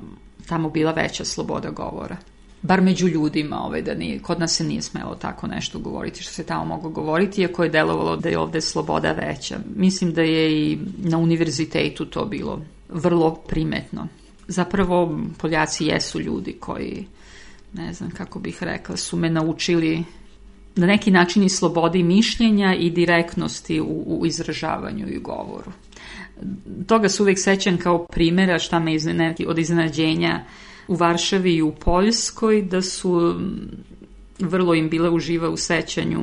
tamo 0.46 0.70
bila 0.70 0.92
veća 0.92 1.24
sloboda 1.24 1.70
govora. 1.70 2.16
Bar 2.62 2.80
među 2.80 3.08
ljudima, 3.08 3.64
ovaj, 3.64 3.82
da 3.82 3.94
nije, 3.94 4.18
kod 4.18 4.40
nas 4.40 4.56
se 4.56 4.64
nije 4.64 4.82
smelo 4.82 5.14
tako 5.14 5.46
nešto 5.46 5.78
govoriti 5.78 6.22
što 6.22 6.32
se 6.32 6.44
tamo 6.44 6.64
moglo 6.64 6.90
govoriti, 6.90 7.40
iako 7.40 7.64
je 7.64 7.70
delovalo 7.70 8.16
da 8.16 8.28
je 8.28 8.38
ovde 8.38 8.60
sloboda 8.60 9.12
veća. 9.12 9.58
Mislim 9.76 10.12
da 10.12 10.22
je 10.22 10.62
i 10.62 10.78
na 10.98 11.18
univerzitetu 11.18 12.04
to 12.06 12.24
bilo 12.24 12.60
vrlo 12.88 13.34
primetno 13.34 14.08
zapravo 14.48 15.20
Poljaci 15.38 15.86
jesu 15.86 16.20
ljudi 16.20 16.56
koji, 16.60 17.06
ne 17.72 17.92
znam 17.92 18.10
kako 18.10 18.38
bih 18.38 18.62
rekla, 18.62 18.96
su 18.96 19.16
me 19.16 19.30
naučili 19.30 20.04
na 20.76 20.86
neki 20.86 21.10
način 21.10 21.42
i 21.42 21.48
slobodi 21.48 22.02
mišljenja 22.02 22.74
i 22.74 22.90
direktnosti 22.90 23.80
u, 23.80 24.04
u 24.06 24.26
izražavanju 24.26 25.08
i 25.08 25.18
govoru. 25.18 25.72
Toga 26.86 27.08
se 27.08 27.22
uvek 27.22 27.38
sećam 27.38 27.78
kao 27.78 28.06
primjera 28.06 28.58
šta 28.58 28.78
me 28.78 28.94
iznenadi 28.94 29.46
od 29.46 29.58
iznenađenja 29.58 30.44
u 30.88 30.94
Varšavi 30.94 31.54
i 31.54 31.62
u 31.62 31.72
Poljskoj, 31.72 32.62
da 32.62 32.82
su 32.82 33.34
vrlo 34.38 34.74
im 34.74 34.88
bile 34.88 35.10
uživa 35.10 35.48
u 35.48 35.56
sećanju 35.56 36.20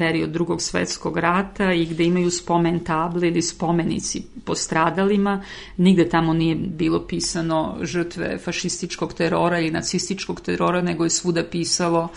period 0.00 0.30
drugog 0.30 0.62
svetskog 0.62 1.16
rata 1.18 1.72
i 1.72 1.86
gde 1.86 2.04
imaju 2.04 2.30
spomen 2.30 2.78
table 2.84 3.28
ili 3.28 3.42
spomenici 3.42 4.22
postradalima. 4.44 5.42
Nigde 5.76 6.08
tamo 6.08 6.32
nije 6.32 6.54
bilo 6.54 7.06
pisano 7.06 7.76
žrtve 7.82 8.38
fašističkog 8.38 9.12
terora 9.14 9.58
ili 9.60 9.70
nacističkog 9.70 10.40
terora, 10.40 10.82
nego 10.82 11.04
je 11.04 11.10
svuda 11.10 11.44
pisalo 11.44 12.08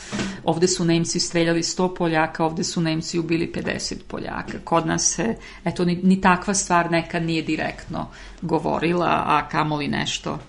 ovde 0.43 0.67
su 0.67 0.85
Nemci 0.85 1.19
streljali 1.19 1.61
100 1.61 1.95
Poljaka, 1.95 2.45
ovde 2.45 2.63
su 2.63 2.81
Nemci 2.81 3.19
ubili 3.19 3.51
50 3.55 3.95
Poljaka. 4.07 4.57
Kod 4.63 4.87
nas 4.87 5.15
se, 5.15 5.35
eto, 5.65 5.85
ni, 5.85 5.99
ni 6.03 6.21
takva 6.21 6.53
stvar 6.53 6.91
nekad 6.91 7.23
nije 7.23 7.41
direktno 7.41 8.07
govorila, 8.41 9.23
a 9.25 9.47
kamoli 9.51 9.87
nešto, 9.87 10.39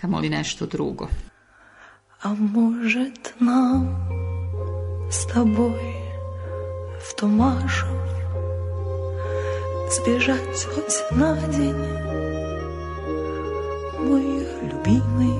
kamoli 0.00 0.28
nešto 0.28 0.66
drugo. 0.66 1.08
А 2.22 2.34
может 2.34 3.34
нам 3.40 3.96
с 5.10 5.24
тобой 5.26 5.94
в 7.00 7.14
Томашев 7.14 7.88
Сбежать 9.90 10.64
хоть 10.64 11.16
на 11.16 11.36
день, 11.36 11.84
мой 14.00 14.46
любимый 14.62 15.38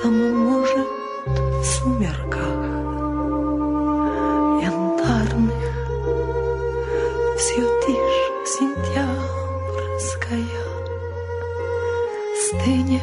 Там, 0.00 0.14
может, 0.34 0.88
в 1.26 1.64
сумерках 1.64 2.62
янтарных 4.62 5.64
Все 7.38 7.62
тишь 7.84 8.20
сентябрьская 8.54 8.85
стынет 12.66 13.02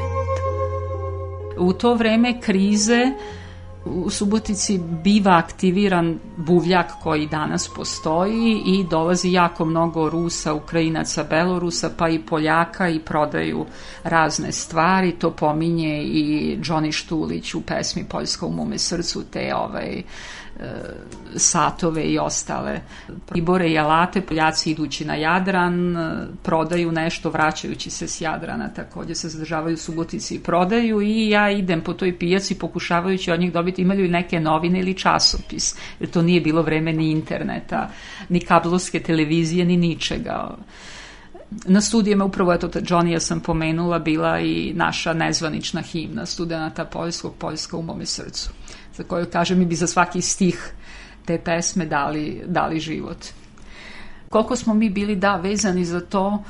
U 1.57 1.73
to 1.73 1.95
vreme 1.95 2.41
krize 2.41 3.11
u 3.85 4.09
Subotici 4.09 4.79
biva 5.03 5.37
aktiviran 5.37 6.19
buvljak 6.37 6.91
koji 7.03 7.27
danas 7.27 7.69
postoji 7.75 8.61
i 8.65 8.85
dolazi 8.89 9.31
jako 9.31 9.65
mnogo 9.65 10.09
Rusa, 10.09 10.53
Ukrajinaca, 10.53 11.23
Belorusa, 11.29 11.89
pa 11.97 12.09
i 12.09 12.19
Poljaka 12.19 12.89
i 12.89 12.99
prodaju 12.99 13.65
razne 14.03 14.51
stvari. 14.51 15.11
To 15.11 15.31
pominje 15.31 16.03
i 16.03 16.57
Johnny 16.61 16.91
Štulić 16.91 17.53
u 17.55 17.61
pesmi 17.61 18.05
Poljska 18.09 18.45
u 18.45 18.51
mome 18.51 18.77
srcu, 18.77 19.23
te 19.31 19.55
ovaj, 19.55 20.03
satove 21.35 22.03
i 22.03 22.19
ostale 22.19 22.81
pribore 23.25 23.69
i 23.69 23.77
alate. 23.77 24.21
Poljaci 24.21 24.71
idući 24.71 25.05
na 25.05 25.15
Jadran 25.15 25.95
prodaju 26.43 26.91
nešto, 26.91 27.29
vraćajući 27.29 27.89
se 27.89 28.07
s 28.07 28.21
Jadrana 28.21 28.69
takođe 28.69 29.15
se 29.15 29.29
zadržavaju 29.29 29.77
Subotici 29.77 30.35
i 30.35 30.39
prodaju 30.39 31.01
i 31.01 31.29
ja 31.29 31.51
idem 31.51 31.81
po 31.81 31.93
toj 31.93 32.19
pijaci 32.19 32.59
pokušavajući 32.59 33.31
od 33.31 33.39
njih 33.39 33.53
dobiti 33.53 33.81
imaju 33.81 34.09
neke 34.09 34.39
novine 34.39 34.79
ili 34.79 34.93
časopis 34.93 35.75
jer 35.99 36.09
to 36.09 36.21
nije 36.21 36.41
bilo 36.41 36.61
vreme 36.61 36.93
ni 36.93 37.11
interneta 37.11 37.89
ni 38.29 38.39
kablovske 38.39 38.99
televizije 38.99 39.65
ni 39.65 39.77
ničega 39.77 40.57
na 41.65 41.81
studijama 41.81 42.25
upravo 42.25 42.53
eto 42.53 42.67
Johnny 42.67 43.19
sam 43.19 43.39
pomenula 43.39 43.99
bila 43.99 44.39
i 44.39 44.73
naša 44.75 45.13
nezvanična 45.13 45.81
himna 45.81 46.25
studenta 46.25 46.85
poljskog 46.85 47.33
Poljska 47.35 47.77
u 47.77 47.81
mome 47.81 48.05
srcu 48.05 48.49
za 48.95 49.03
koju 49.03 49.25
kaže 49.31 49.55
mi 49.55 49.65
bi 49.65 49.75
za 49.75 49.87
svaki 49.87 50.21
stih 50.21 50.73
te 51.25 51.37
pesme 51.37 51.85
dali, 51.85 52.43
dali 52.45 52.79
život. 52.79 53.17
Koliko 54.29 54.55
smo 54.55 54.73
mi 54.73 54.89
bili 54.89 55.15
da 55.15 55.35
vezani 55.35 55.85
za 55.85 56.01
to, 56.01 56.43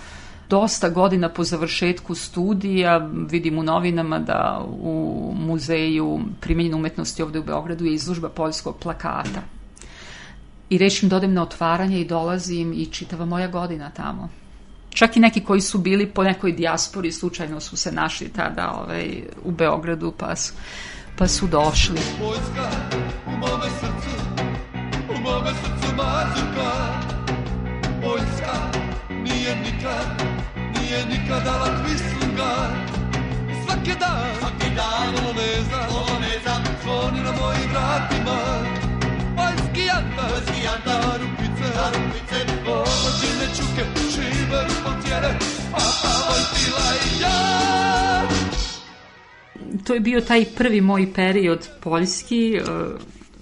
dosta 0.50 0.90
godina 0.90 1.30
po 1.30 1.44
završetku 1.44 2.16
studija, 2.16 3.10
vidim 3.30 3.60
u 3.60 3.64
novinama 3.64 4.20
da 4.20 4.66
u 4.68 5.34
muzeju 5.36 6.20
primenjene 6.42 6.76
umetnosti 6.76 7.24
ovde 7.24 7.40
u 7.40 7.44
Beogradu 7.44 7.86
je 7.86 7.94
izložba 7.94 8.30
poljskog 8.30 8.78
plakata. 8.78 9.42
I 10.70 10.78
rešim 10.78 11.10
da 11.10 11.16
odem 11.16 11.34
na 11.34 11.44
otvaranje 11.44 12.02
i 12.02 12.08
dolazim 12.08 12.74
i 12.74 12.86
čitava 12.86 13.26
moja 13.26 13.48
godina 13.48 13.90
tamo. 13.90 14.30
Čak 14.94 15.18
i 15.18 15.20
neki 15.20 15.44
koji 15.44 15.62
su 15.62 15.78
bili 15.78 16.06
po 16.06 16.24
nekoj 16.24 16.52
dijaspori 16.52 17.12
slučajno 17.12 17.60
su 17.60 17.78
se 17.78 17.92
našli 17.92 18.30
tada 18.30 18.72
ovaj, 18.72 19.24
u 19.44 19.52
Beogradu 19.52 20.14
pa 20.18 20.36
su 20.36 20.54
pa 21.18 21.28
su 21.28 21.48
došli. 21.48 22.00
Vojska 22.22 22.70
u 23.28 23.32
mome 23.32 23.70
srcu, 23.80 24.16
u 25.10 25.22
mome 25.22 25.52
srcu 25.62 25.96
mazurka. 25.96 26.72
Vojska 28.04 28.54
nije 29.10 29.56
nikad, 29.56 30.08
nije 30.76 31.06
nikad 31.06 31.44
dala 31.44 31.68
kvislinga. 31.84 32.54
Svaki 33.66 34.00
dan, 34.00 34.26
svaki 34.40 34.70
dan, 34.76 35.14
poloneza, 35.16 35.80
poloneza, 35.90 36.56
zvoni 36.84 37.20
na 37.24 37.32
mojim 37.32 37.70
vratima. 37.72 38.38
Vojski 39.38 39.82
janta, 39.86 40.24
vojski 40.32 40.64
janta, 40.64 40.94
na 41.08 41.18
rupice, 41.18 41.66
na 41.76 41.88
rupice, 41.96 42.38
ovođine 42.68 43.48
čuke, 43.58 43.84
to 49.84 49.94
je 49.94 50.00
bio 50.00 50.22
taj 50.22 50.46
prvi 50.46 50.82
moj 50.82 51.14
period 51.14 51.68
poljski, 51.82 52.56
e, 52.56 52.62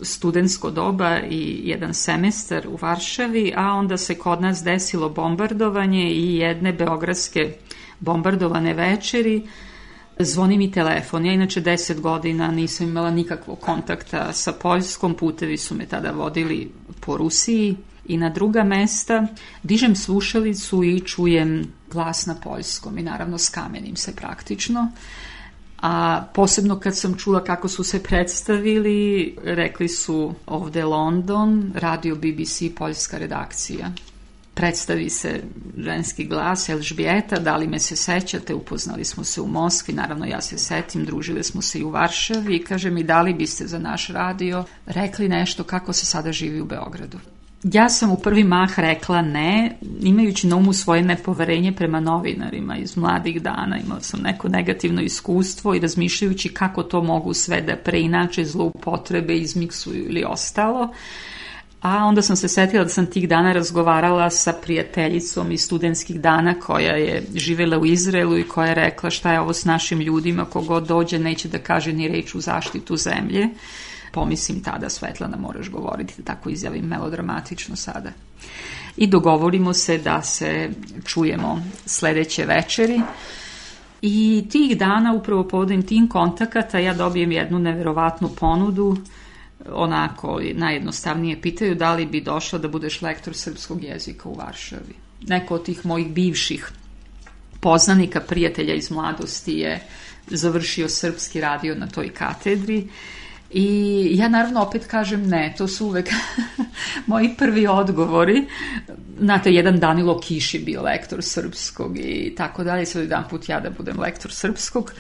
studentsko 0.02 0.72
doba 0.72 1.20
i 1.30 1.62
jedan 1.64 1.94
semestar 1.94 2.68
u 2.68 2.78
Varšavi, 2.82 3.54
a 3.56 3.74
onda 3.74 3.98
se 3.98 4.16
kod 4.16 4.42
nas 4.42 4.64
desilo 4.64 5.10
bombardovanje 5.10 6.12
i 6.12 6.36
jedne 6.36 6.74
beogradske 6.74 7.54
bombardovane 8.00 8.74
večeri. 8.74 9.48
Zvoni 10.20 10.58
mi 10.58 10.72
telefon. 10.72 11.26
Ja 11.26 11.34
inače 11.34 11.62
10 11.62 12.00
godina 12.00 12.52
nisam 12.52 12.88
imala 12.88 13.12
nikakvog 13.12 13.60
kontakta 13.60 14.34
sa 14.34 14.52
Poljskom. 14.52 15.14
Putevi 15.14 15.58
su 15.58 15.76
me 15.76 15.86
tada 15.86 16.12
vodili 16.12 16.72
po 17.00 17.18
Rusiji 17.18 17.76
i 18.12 18.18
na 18.18 18.30
druga 18.30 18.64
mesta. 18.64 19.28
Dižem 19.64 19.96
slušalicu 19.96 20.84
i 20.84 21.00
čujem 21.00 21.74
glas 21.92 22.26
na 22.26 22.36
poljskom 22.36 22.98
i 22.98 23.04
naravno 23.04 23.38
skamenim 23.38 23.96
se 23.96 24.16
praktično 24.16 24.92
a 25.82 26.24
posebno 26.34 26.80
kad 26.80 26.98
sam 26.98 27.18
čula 27.18 27.44
kako 27.44 27.68
su 27.68 27.84
se 27.84 28.04
predstavili, 28.04 29.36
rekli 29.44 29.88
su 29.88 30.34
ovde 30.46 30.86
London, 30.86 31.72
radio 31.76 32.16
BBC, 32.16 32.62
poljska 32.76 33.18
redakcija. 33.18 33.92
Predstavi 34.54 35.10
se 35.10 35.44
ženski 35.78 36.26
glas, 36.26 36.70
Elžbijeta, 36.70 37.40
da 37.40 37.58
li 37.58 37.68
me 37.68 37.80
se 37.80 37.96
sećate, 37.96 38.54
upoznali 38.54 39.06
smo 39.06 39.24
se 39.24 39.42
u 39.42 39.48
Moskvi, 39.48 39.94
naravno 39.94 40.26
ja 40.26 40.42
se 40.42 40.58
setim, 40.58 41.06
družile 41.06 41.44
smo 41.44 41.62
se 41.62 41.80
i 41.80 41.84
u 41.84 41.90
Varšavi 41.90 42.56
i 42.56 42.64
kaže 42.64 42.90
mi 42.90 43.04
da 43.04 43.22
li 43.22 43.34
biste 43.34 43.68
za 43.68 43.80
naš 43.80 44.08
radio 44.08 44.64
rekli 44.86 45.30
nešto 45.30 45.64
kako 45.64 45.94
se 45.94 46.06
sada 46.06 46.32
živi 46.32 46.62
u 46.62 46.66
Beogradu. 46.66 47.18
Ja 47.64 47.90
sam 47.90 48.12
u 48.12 48.18
prvi 48.18 48.44
mah 48.44 48.80
rekla 48.80 49.22
ne, 49.22 49.78
imajući 50.02 50.48
na 50.48 50.56
umu 50.56 50.74
svoje 50.74 51.02
nepoverenje 51.02 51.72
prema 51.72 52.00
novinarima 52.00 52.78
iz 52.78 52.98
mladih 52.98 53.42
dana. 53.42 53.78
Imala 53.86 54.02
sam 54.02 54.20
neko 54.22 54.48
negativno 54.48 55.02
iskustvo 55.02 55.76
i 55.76 55.80
razmišljajući 55.80 56.50
kako 56.50 56.84
to 56.84 57.04
mogu 57.04 57.34
sve 57.34 57.62
da 57.62 57.76
preinače 57.76 58.46
zloupotrebe, 58.46 59.36
izmiksuju 59.36 60.06
ili 60.10 60.24
ostalo. 60.28 60.90
A 61.82 62.06
onda 62.06 62.22
sam 62.22 62.36
se 62.36 62.48
setila 62.48 62.84
da 62.84 62.90
sam 62.90 63.06
tih 63.06 63.30
dana 63.30 63.54
razgovarala 63.54 64.30
sa 64.30 64.54
prijateljicom 64.54 65.52
iz 65.52 65.62
studentskih 65.62 66.22
dana 66.22 66.60
koja 66.60 66.96
je 66.96 67.24
živela 67.36 67.78
u 67.78 67.86
Izraelu 67.86 68.38
i 68.38 68.48
koja 68.48 68.68
je 68.68 68.76
rekla 68.76 69.10
šta 69.10 69.34
je 69.34 69.40
ovo 69.40 69.54
s 69.54 69.66
našim 69.66 70.00
ljudima, 70.00 70.46
kogod 70.46 70.88
dođe 70.88 71.20
neće 71.20 71.48
da 71.48 71.58
kaže 71.58 71.94
ni 71.94 72.08
reč 72.08 72.36
u 72.36 72.42
zaštitu 72.42 72.98
zemlje 72.98 73.50
pomislim 74.12 74.64
tada 74.64 74.90
Svetlana 74.90 75.38
moraš 75.38 75.70
govoriti, 75.70 76.14
da 76.18 76.24
tako 76.24 76.50
izjavim 76.50 76.86
melodramatično 76.86 77.76
sada. 77.76 78.12
I 78.98 79.08
dogovorimo 79.08 79.74
se 79.74 79.98
da 79.98 80.22
se 80.22 80.70
čujemo 81.06 81.64
sledeće 81.86 82.46
večeri. 82.46 83.02
I 84.02 84.44
tih 84.52 84.78
dana, 84.78 85.14
upravo 85.14 85.48
povodom 85.48 85.84
tim 85.84 86.10
kontakata, 86.10 86.80
ja 86.80 86.94
dobijem 86.94 87.32
jednu 87.32 87.60
neverovatnu 87.60 88.30
ponudu, 88.40 88.98
onako 89.70 90.42
najjednostavnije 90.54 91.42
pitaju 91.42 91.76
da 91.76 91.94
li 91.94 92.06
bi 92.06 92.22
došla 92.22 92.60
da 92.60 92.68
budeš 92.68 93.02
lektor 93.02 93.36
srpskog 93.36 93.84
jezika 93.84 94.30
u 94.30 94.36
Varšavi. 94.36 94.96
Neko 95.28 95.56
od 95.56 95.66
tih 95.66 95.86
mojih 95.86 96.12
bivših 96.12 96.72
poznanika, 97.60 98.20
prijatelja 98.20 98.74
iz 98.74 98.92
mladosti 98.92 99.54
je 99.54 99.84
završio 100.28 100.90
srpski 100.90 101.42
radio 101.42 101.76
na 101.76 101.88
toj 101.88 102.10
katedri 102.10 102.88
I 103.54 104.18
ja 104.18 104.30
naravno 104.30 104.62
opet 104.62 104.86
kažem 104.86 105.28
ne, 105.28 105.54
to 105.58 105.68
su 105.68 105.86
uvek 105.86 106.10
moji 107.08 107.30
prvi 107.38 107.68
odgovori. 107.68 108.48
Znate, 109.20 109.52
jedan 109.52 109.80
Danilo 109.80 110.20
Kiši 110.20 110.60
bio 110.60 110.82
lektor 110.82 111.24
srpskog 111.24 111.98
i 111.98 112.34
tako 112.38 112.64
dalje, 112.64 112.86
sad 112.86 113.02
jedan 113.02 113.24
put 113.30 113.50
ja 113.50 113.60
da 113.60 113.70
budem 113.70 114.00
lektor 114.00 114.32
srpskog. 114.32 114.94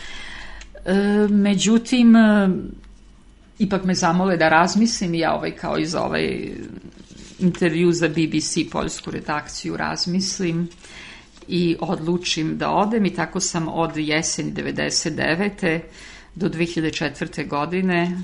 E, 0.86 0.94
međutim, 1.30 2.16
ipak 3.60 3.84
me 3.84 3.96
zamole 3.96 4.38
da 4.38 4.50
razmislim 4.50 5.14
i 5.14 5.20
ja 5.20 5.34
ovaj 5.34 5.52
kao 5.52 5.78
iz 5.78 5.96
ovaj 5.96 6.50
intervju 7.40 7.92
za 7.92 8.08
BBC 8.08 8.72
poljsku 8.72 9.12
redakciju 9.12 9.78
razmislim 9.78 10.70
i 11.48 11.76
odlučim 11.80 12.58
da 12.58 12.70
odem 12.70 13.06
i 13.06 13.14
tako 13.14 13.40
sam 13.40 13.68
od 13.68 13.98
jeseni 13.98 14.54
99. 14.54 15.80
do 16.36 16.50
2004. 16.50 17.48
godine 17.48 18.18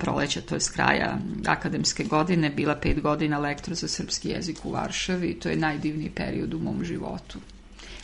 proleća, 0.00 0.40
to 0.40 0.54
je 0.54 0.60
s 0.60 0.70
kraja 0.70 1.18
akademske 1.46 2.04
godine, 2.04 2.50
bila 2.50 2.74
pet 2.74 3.00
godina 3.00 3.38
lektor 3.38 3.74
za 3.74 3.88
srpski 3.88 4.28
jezik 4.28 4.64
u 4.64 4.70
Varšavi 4.70 5.34
to 5.34 5.48
je 5.48 5.56
najdivniji 5.56 6.10
period 6.10 6.54
u 6.54 6.58
mom 6.58 6.84
životu. 6.84 7.38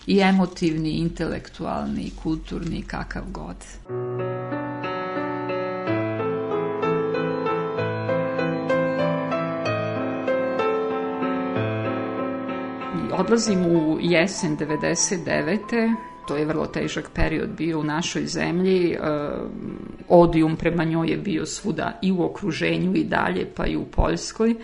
I 0.07 0.21
emotivni, 0.21 0.91
intelektualni, 0.91 2.11
kulturni, 2.23 2.83
kakav 2.83 3.23
god. 3.31 3.57
I 12.95 13.13
odlazim 13.13 13.67
u 13.67 13.99
jesen 14.01 14.57
99. 14.57 16.16
To 16.27 16.37
je 16.37 16.45
vrlo 16.45 16.67
težak 16.67 17.11
period 17.15 17.49
bio 17.57 17.81
u 17.81 17.85
našoj 17.85 18.27
zemlji. 18.27 18.97
Uh, 18.97 19.07
odijum 20.09 20.57
prema 20.57 20.85
njoj 20.85 21.11
je 21.11 21.17
bio 21.17 21.47
svuda 21.47 21.99
i 22.03 22.13
u 22.13 22.23
okruženju 22.25 22.95
i 22.95 23.05
dalje, 23.05 23.47
pa 23.55 23.67
i 23.67 23.77
u 23.77 23.85
Poljskoj. 23.85 24.55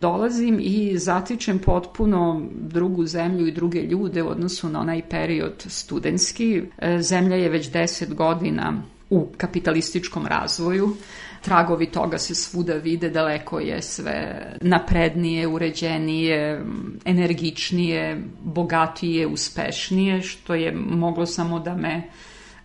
Dolazim 0.00 0.58
i 0.60 0.98
zatičem 0.98 1.58
potpuno 1.58 2.42
drugu 2.52 3.06
zemlju 3.06 3.46
i 3.46 3.52
druge 3.52 3.82
ljude 3.82 4.22
u 4.22 4.28
odnosu 4.28 4.68
na 4.68 4.80
onaj 4.80 5.02
period 5.08 5.64
studentski. 5.66 6.62
E, 6.78 7.02
zemlja 7.02 7.36
je 7.36 7.48
već 7.48 7.70
deset 7.70 8.14
godina 8.14 8.82
u 9.14 9.28
kapitalističkom 9.36 10.26
razvoju. 10.26 10.96
Tragovi 11.40 11.86
toga 11.86 12.18
se 12.18 12.34
svuda 12.34 12.74
vide, 12.74 13.10
daleko 13.10 13.60
je 13.60 13.82
sve 13.82 14.46
naprednije, 14.60 15.46
uređenije, 15.46 16.64
energičnije, 17.04 18.22
bogatije, 18.42 19.26
uspešnije, 19.26 20.22
što 20.22 20.54
je 20.54 20.72
moglo 20.72 21.26
samo 21.26 21.60
da 21.60 21.74
me 21.74 22.02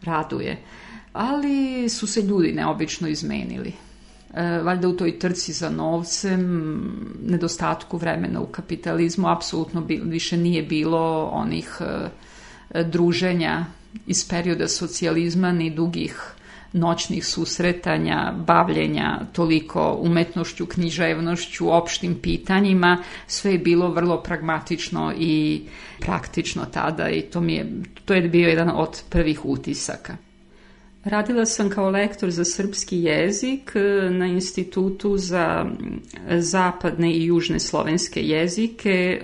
raduje. 0.03 0.57
Ali 1.13 1.89
su 1.89 2.07
se 2.07 2.21
ljudi 2.21 2.51
neobično 2.51 3.07
izmenili. 3.07 3.73
E, 4.33 4.61
valjda 4.63 4.87
u 4.87 4.93
toj 4.93 5.19
trci 5.19 5.53
za 5.53 5.69
novcem, 5.69 6.43
nedostatku 7.25 7.97
vremena 7.97 8.41
u 8.41 8.45
kapitalizmu, 8.45 9.27
apsolutno 9.27 9.83
više 10.03 10.37
nije 10.37 10.63
bilo 10.63 11.29
onih 11.33 11.81
e, 11.81 12.83
druženja 12.83 13.65
iz 14.07 14.29
perioda 14.29 14.67
socijalizma 14.67 15.51
ni 15.51 15.69
dugih 15.69 16.38
noćnih 16.73 17.25
susretanja, 17.25 18.33
bavljenja 18.47 19.19
toliko 19.33 19.99
umetnošću, 20.01 20.65
književnošću, 20.65 21.73
opštim 21.73 22.15
pitanjima, 22.21 23.03
sve 23.27 23.51
je 23.51 23.57
bilo 23.57 23.91
vrlo 23.91 24.23
pragmatično 24.23 25.13
i 25.17 25.61
praktično 25.99 26.65
tada 26.65 27.09
i 27.09 27.21
to, 27.21 27.41
mi 27.41 27.53
je, 27.53 27.71
to 28.05 28.13
je 28.13 28.21
bio 28.21 28.49
jedan 28.49 28.71
od 28.75 29.03
prvih 29.09 29.45
utisaka. 29.45 30.17
Radila 31.03 31.45
sam 31.45 31.69
kao 31.69 31.89
lektor 31.89 32.31
za 32.31 32.45
srpski 32.45 33.03
jezik 33.03 33.71
na 34.11 34.27
Institutu 34.27 35.17
za 35.17 35.65
zapadne 36.37 37.13
i 37.13 37.25
južne 37.25 37.59
slovenske 37.59 38.21
jezike. 38.21 39.21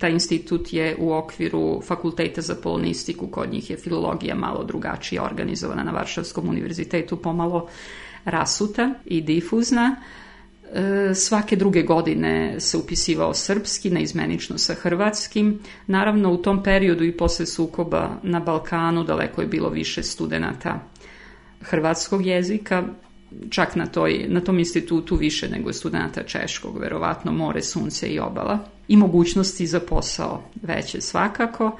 Taj 0.00 0.12
institut 0.12 0.72
je 0.72 0.96
u 0.98 1.12
okviru 1.12 1.82
Fakulteta 1.82 2.40
za 2.40 2.54
polonistiku, 2.54 3.26
kod 3.26 3.52
njih 3.52 3.70
je 3.70 3.76
filologija 3.76 4.34
malo 4.34 4.64
drugačije 4.64 5.22
organizovana 5.22 5.82
na 5.82 5.92
Varšavskom 5.92 6.48
univerzitetu, 6.48 7.16
pomalo 7.16 7.68
rasuta 8.24 8.94
i 9.04 9.20
difuzna. 9.20 9.96
E, 10.72 11.14
svake 11.14 11.56
druge 11.56 11.82
godine 11.82 12.60
se 12.60 12.76
upisivao 12.76 13.34
srpski, 13.34 13.90
neizmenično 13.90 14.58
sa 14.58 14.74
hrvatskim. 14.74 15.58
Naravno, 15.86 16.32
u 16.32 16.36
tom 16.36 16.62
periodu 16.62 17.04
i 17.04 17.16
posle 17.16 17.46
sukoba 17.46 18.10
na 18.22 18.40
Balkanu 18.40 19.04
daleko 19.04 19.40
je 19.40 19.46
bilo 19.46 19.68
više 19.68 20.02
studenta 20.02 20.80
hrvatskog 21.60 22.26
jezika, 22.26 22.84
čak 23.50 23.76
na, 23.76 23.86
toj, 23.86 24.26
na 24.28 24.40
tom 24.40 24.58
institutu 24.58 25.16
više 25.16 25.48
nego 25.48 25.72
studenta 25.72 26.22
češkog, 26.22 26.78
verovatno 26.78 27.32
more, 27.32 27.62
sunce 27.62 28.08
i 28.08 28.18
obala. 28.18 28.58
I 28.88 28.96
mogućnosti 28.96 29.66
za 29.66 29.80
posao 29.80 30.42
veće 30.62 31.00
svakako. 31.00 31.78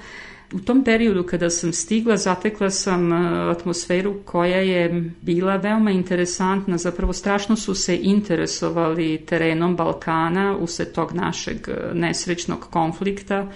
U 0.52 0.58
tom 0.58 0.84
periodu 0.84 1.22
kada 1.22 1.50
sam 1.50 1.72
stigla, 1.72 2.16
zatekla 2.16 2.70
sam 2.70 3.12
e, 3.12 3.16
atmosferu 3.50 4.14
koja 4.24 4.58
je 4.58 5.10
bila 5.20 5.56
veoma 5.56 5.90
interesantna, 5.90 6.78
zapravo 6.78 7.12
strašno 7.12 7.56
su 7.56 7.74
se 7.74 7.98
interesovali 8.02 9.22
terenom 9.26 9.76
Balkana 9.76 10.56
usred 10.56 10.92
tog 10.92 11.12
našeg 11.12 11.56
e, 11.68 11.94
nesrećnog 11.94 12.60
konflikta 12.70 13.46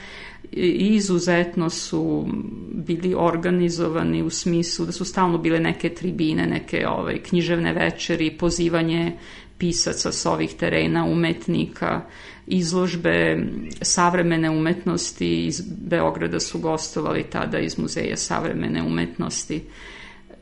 izuzetno 0.57 1.71
su 1.71 2.27
bili 2.73 3.15
organizovani 3.17 4.23
u 4.23 4.31
smislu 4.31 4.87
da 4.87 4.93
su 4.93 5.05
stalno 5.05 5.39
bile 5.39 5.61
neke 5.61 5.89
tribine, 5.89 6.47
neke 6.47 6.89
ovaj, 6.89 7.19
književne 7.19 7.73
večeri, 7.73 8.31
pozivanje 8.39 9.13
pisaca 9.59 10.13
s 10.13 10.27
ovih 10.27 10.55
terena, 10.55 11.05
umetnika, 11.05 12.01
izložbe 12.47 13.47
savremene 13.83 14.51
umetnosti 14.51 15.47
iz 15.47 15.63
Beograda 15.81 16.41
su 16.41 16.59
gostovali 16.59 17.23
tada 17.23 17.59
iz 17.59 17.79
Muzeja 17.79 18.17
savremene 18.17 18.83
umetnosti. 18.83 19.63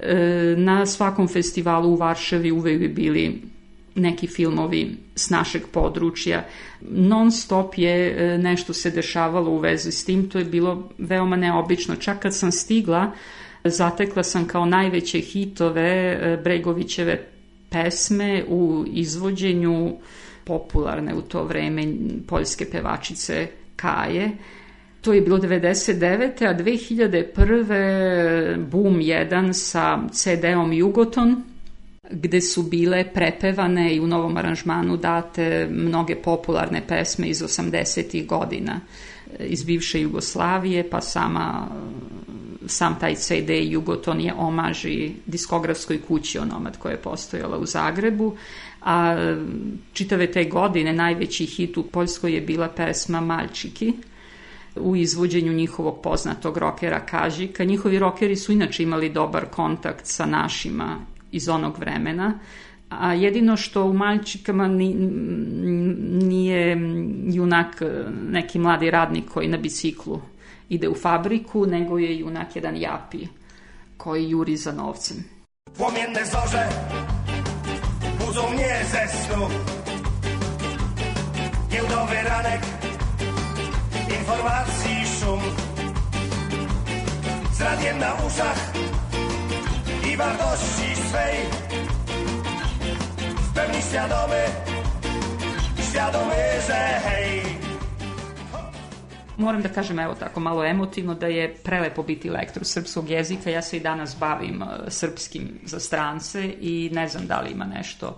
E, 0.00 0.54
na 0.58 0.86
svakom 0.86 1.28
festivalu 1.28 1.88
u 1.88 1.96
Varšavi 1.96 2.50
uvek 2.52 2.78
bi 2.78 2.88
bili 2.88 3.51
neki 3.94 4.26
filmovi 4.26 4.96
s 5.14 5.30
našeg 5.30 5.62
područja. 5.72 6.44
Non 6.80 7.32
stop 7.32 7.74
je 7.76 8.10
e, 8.10 8.38
nešto 8.38 8.72
se 8.72 8.90
dešavalo 8.90 9.50
u 9.50 9.58
vezi 9.58 9.92
s 9.92 10.04
tim, 10.04 10.28
to 10.28 10.38
je 10.38 10.44
bilo 10.44 10.88
veoma 10.98 11.36
neobično. 11.36 11.96
Čak 11.96 12.18
kad 12.18 12.36
sam 12.36 12.52
stigla, 12.52 13.12
zatekla 13.64 14.22
sam 14.22 14.46
kao 14.46 14.66
najveće 14.66 15.20
hitove 15.20 15.90
e, 15.90 16.40
Bregovićeve 16.44 17.26
pesme 17.70 18.44
u 18.48 18.84
izvođenju 18.86 19.96
popularne 20.44 21.14
u 21.14 21.22
to 21.22 21.44
vreme 21.44 21.86
poljske 22.26 22.70
pevačice 22.70 23.46
Kaje. 23.76 24.30
To 25.00 25.12
je 25.12 25.20
bilo 25.20 25.38
99. 25.38 26.46
a 26.46 26.54
2001. 26.54 28.66
boom 28.70 28.94
1 28.94 29.52
sa 29.52 29.98
CD-om 30.12 30.72
Jugoton, 30.72 31.42
gde 32.12 32.40
su 32.40 32.62
bile 32.62 33.04
prepevane 33.14 33.94
i 33.94 34.00
u 34.00 34.06
novom 34.06 34.36
aranžmanu 34.36 34.96
date 34.96 35.68
mnoge 35.70 36.14
popularne 36.16 36.82
pesme 36.88 37.26
iz 37.26 37.42
80. 37.42 38.26
godina 38.26 38.80
iz 39.40 39.64
bivše 39.64 40.00
Jugoslavije, 40.00 40.90
pa 40.90 41.00
sama 41.00 41.68
sam 42.66 42.98
taj 43.00 43.14
CD 43.14 43.50
Jugoton 43.62 44.20
je 44.20 44.34
omaži 44.34 45.12
diskografskoj 45.26 46.02
kući 46.02 46.38
Onomad 46.38 46.78
koja 46.78 46.92
je 46.92 47.02
postojala 47.02 47.58
u 47.58 47.66
Zagrebu, 47.66 48.36
a 48.82 49.16
čitave 49.92 50.32
te 50.32 50.44
godine 50.44 50.92
najveći 50.92 51.46
hit 51.46 51.76
u 51.76 51.82
Poljskoj 51.82 52.34
je 52.34 52.40
bila 52.40 52.68
pesma 52.68 53.20
Malčiki, 53.20 53.92
u 54.76 54.96
izvođenju 54.96 55.52
njihovog 55.52 56.02
poznatog 56.02 56.56
rokera 56.56 57.00
Kažika. 57.00 57.64
Njihovi 57.64 57.98
rokeri 57.98 58.36
su 58.36 58.52
inače 58.52 58.82
imali 58.82 59.10
dobar 59.10 59.44
kontakt 59.44 60.06
sa 60.06 60.26
našima 60.26 60.96
iz 61.32 61.48
onog 61.48 61.78
vremena, 61.78 62.38
a 62.88 63.14
jedino 63.14 63.56
što 63.56 63.84
u 63.84 63.92
Malčikama 63.92 64.68
nije 66.28 66.76
junak 67.32 67.82
neki 68.28 68.58
mladi 68.58 68.90
radnik 68.90 69.24
koji 69.30 69.48
na 69.48 69.56
biciklu 69.56 70.20
ide 70.68 70.88
u 70.88 70.94
fabriku, 70.94 71.66
nego 71.66 71.98
je 71.98 72.18
junak 72.18 72.56
jedan 72.56 72.76
japi 72.76 73.26
koji 73.96 74.30
juri 74.30 74.56
za 74.56 74.72
novcem. 74.72 75.24
Płomienne 75.78 76.26
zorze 76.26 76.68
budzą 78.18 78.50
mnie 78.50 78.84
ze 78.92 79.08
snu 79.08 79.48
Giełdowy 81.70 82.22
ranek 82.22 82.62
informacji 84.18 84.96
szum 85.20 85.40
Z 87.52 87.60
radiem 87.60 87.98
na 87.98 88.14
uszach 88.14 88.72
i 90.12 90.16
wartości 90.16 90.96
swej 91.08 91.36
W 93.50 93.54
pełni 93.54 93.82
świadomy, 93.82 94.44
świadomy, 95.90 96.34
że 96.66 97.00
hej 97.04 97.42
Moram 99.38 99.62
da 99.62 99.68
kažem, 99.68 99.98
evo 99.98 100.14
tako 100.14 100.40
malo 100.40 100.66
emotivno, 100.66 101.14
da 101.14 101.26
je 101.26 101.54
prelepo 101.54 102.02
biti 102.02 102.30
lektor 102.30 102.64
srpskog 102.64 103.10
jezika. 103.10 103.50
Ja 103.50 103.62
se 103.62 103.76
i 103.76 103.80
danas 103.80 104.16
bavim 104.18 104.62
uh, 104.62 104.68
srpskim 104.88 105.60
za 105.64 105.80
strance 105.80 106.52
i 106.60 106.90
ne 106.92 107.08
znam 107.08 107.26
da 107.26 107.40
li 107.40 107.50
ima 107.50 107.64
nešto 107.64 108.16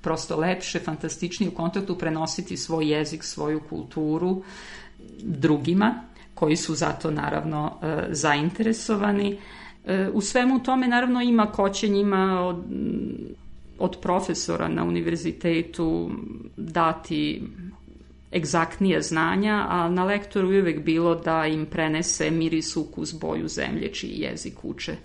prosto 0.00 0.36
lepše, 0.36 0.80
fantastičnije 0.80 1.50
u 1.50 1.54
kontaktu 1.54 1.98
prenositi 1.98 2.56
svoj 2.56 2.90
jezik, 2.90 3.24
svoju 3.24 3.60
kulturu 3.68 4.42
drugima 5.18 5.94
koji 6.34 6.56
su 6.56 6.74
zato 6.74 7.10
naravno 7.10 7.66
uh, 7.66 7.88
zainteresovani. 8.08 9.38
U 10.12 10.20
svemu 10.20 10.62
tome 10.62 10.88
naravno 10.88 11.22
ima 11.22 11.46
koćenjima 11.46 12.40
od, 12.46 12.64
od 13.78 13.96
profesora 14.02 14.68
na 14.68 14.84
univerzitetu 14.84 16.10
dati 16.56 17.42
egzaktnije 18.32 19.02
znanja, 19.02 19.66
a 19.68 19.88
na 19.88 20.04
lektoru 20.04 20.52
je 20.52 20.60
uvek 20.60 20.84
bilo 20.84 21.14
da 21.14 21.46
im 21.46 21.66
prenese 21.66 22.30
miris, 22.30 22.76
ukus, 22.76 23.14
boju 23.20 23.48
zemlje, 23.48 23.92
čiji 23.92 24.20
jezik 24.20 24.64
uče 24.64 24.96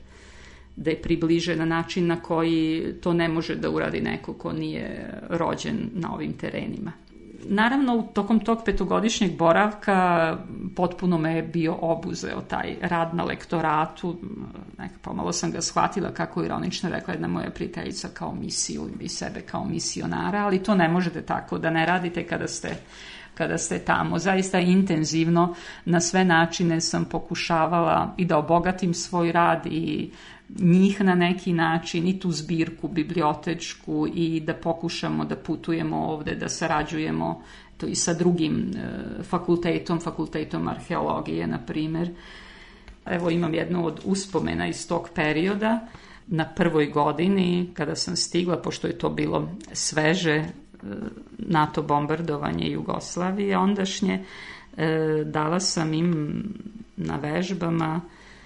da 0.76 0.90
je 0.90 1.02
približe 1.02 1.56
na 1.56 1.66
način 1.66 2.08
na 2.08 2.22
koji 2.22 2.94
to 3.02 3.14
ne 3.14 3.28
može 3.28 3.56
da 3.56 3.70
uradi 3.70 4.02
neko 4.02 4.34
ko 4.34 4.54
nije 4.54 5.14
rođen 5.30 5.90
na 5.94 6.14
ovim 6.14 6.34
terenima. 6.34 6.92
Naravno, 7.46 8.02
tokom 8.14 8.40
tog 8.40 8.62
petogodišnjeg 8.66 9.38
boravka 9.38 10.38
potpuno 10.76 11.18
me 11.18 11.36
je 11.36 11.44
bio 11.44 11.76
obuzeo 11.82 12.42
taj 12.42 12.76
rad 12.82 13.16
na 13.16 13.24
lektoratu. 13.24 14.18
Nek, 14.78 14.92
pomalo 15.02 15.32
sam 15.32 15.52
ga 15.52 15.62
shvatila 15.62 16.14
kako 16.14 16.44
ironično 16.44 16.90
rekla 16.90 17.14
jedna 17.14 17.28
moja 17.28 17.50
prijateljica 17.50 18.08
kao 18.14 18.36
misiju 18.36 18.90
i 19.00 19.10
sebe 19.10 19.42
kao 19.42 19.66
misionara, 19.66 20.40
ali 20.40 20.64
to 20.64 20.76
ne 20.76 20.90
možete 20.90 21.22
tako 21.22 21.58
da 21.58 21.70
ne 21.70 21.86
radite 21.86 22.28
kada 22.28 22.48
ste 22.48 22.76
kada 23.34 23.58
ste 23.58 23.80
tamo. 23.80 24.20
Zaista 24.20 24.60
intenzivno 24.60 25.56
na 25.86 26.00
sve 26.00 26.26
načine 26.26 26.82
sam 26.82 27.06
pokušavala 27.06 28.14
i 28.18 28.26
da 28.26 28.38
obogatim 28.38 28.94
svoj 28.94 29.32
rad 29.32 29.66
i 29.66 30.12
njih 30.60 31.02
na 31.02 31.16
neki 31.16 31.54
način 31.54 32.08
i 32.08 32.20
tu 32.20 32.32
zbirku 32.32 32.88
bibliotečku 32.88 34.08
i 34.14 34.40
da 34.40 34.54
pokušamo 34.54 35.26
da 35.26 35.36
putujemo 35.36 35.98
ovde, 35.98 36.36
da 36.36 36.50
sarađujemo 36.50 37.44
to 37.78 37.88
i 37.88 37.96
sa 37.96 38.14
drugim 38.14 38.72
e, 38.76 39.24
fakultetom, 39.24 40.00
fakultetom 40.00 40.68
arheologije, 40.68 41.48
na 41.48 41.60
primer. 41.66 42.10
Evo 43.06 43.30
imam 43.30 43.54
jednu 43.54 43.86
od 43.86 44.02
uspomena 44.06 44.68
iz 44.68 44.88
tog 44.88 45.10
perioda 45.16 45.88
na 46.28 46.46
prvoj 46.56 46.86
godini 46.86 47.70
kada 47.74 47.96
sam 47.96 48.16
stigla, 48.16 48.58
pošto 48.58 48.88
je 48.88 48.98
to 48.98 49.10
bilo 49.10 49.50
sveže 49.74 50.36
e, 50.36 50.46
NATO 51.38 51.82
bombardovanje 51.82 52.72
Jugoslavije 52.72 53.58
ondašnje, 53.58 54.26
e, 54.78 55.24
dala 55.26 55.60
sam 55.60 55.94
im 55.94 56.44
na 56.98 57.16
vežbama 57.16 58.02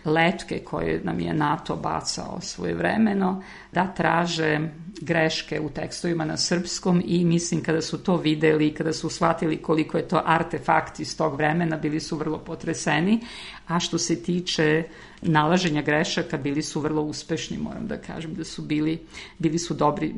letke 0.06 0.60
koje 0.60 1.02
nam 1.04 1.20
je 1.20 1.34
NATO 1.34 1.76
bacao 1.76 2.42
svoje 2.42 2.74
vremeno, 2.74 3.44
da 3.72 3.88
traže 3.88 4.60
greške 5.02 5.60
u 5.60 5.70
tekstovima 5.70 6.26
na 6.26 6.38
srpskom 6.38 7.02
i 7.06 7.26
mislim 7.26 7.64
kada 7.64 7.82
su 7.82 8.04
to 8.04 8.18
videli, 8.18 8.74
kada 8.74 8.94
su 8.94 9.10
shvatili 9.10 9.58
koliko 9.58 9.98
je 9.98 10.08
to 10.08 10.22
artefakt 10.26 11.00
iz 11.00 11.18
tog 11.18 11.36
vremena, 11.36 11.78
bili 11.78 12.00
su 12.00 12.18
vrlo 12.18 12.38
potreseni, 12.38 13.20
a 13.68 13.80
što 13.80 13.98
se 13.98 14.24
tiče 14.24 14.84
nalaženja 15.22 15.82
grešaka, 15.82 16.38
bili 16.38 16.62
su 16.62 16.82
vrlo 16.82 17.02
uspešni, 17.02 17.58
moram 17.58 17.88
da 17.88 17.98
kažem 17.98 18.34
da 18.34 18.44
su 18.44 18.62
bili, 18.62 19.00
bili 19.40 19.60
su 19.60 19.74
dobri 19.74 20.16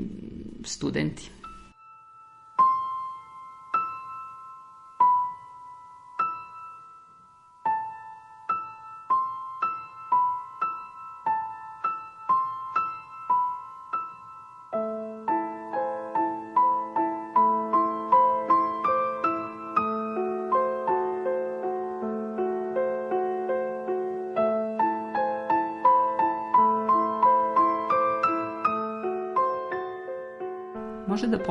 studenti. 0.64 1.37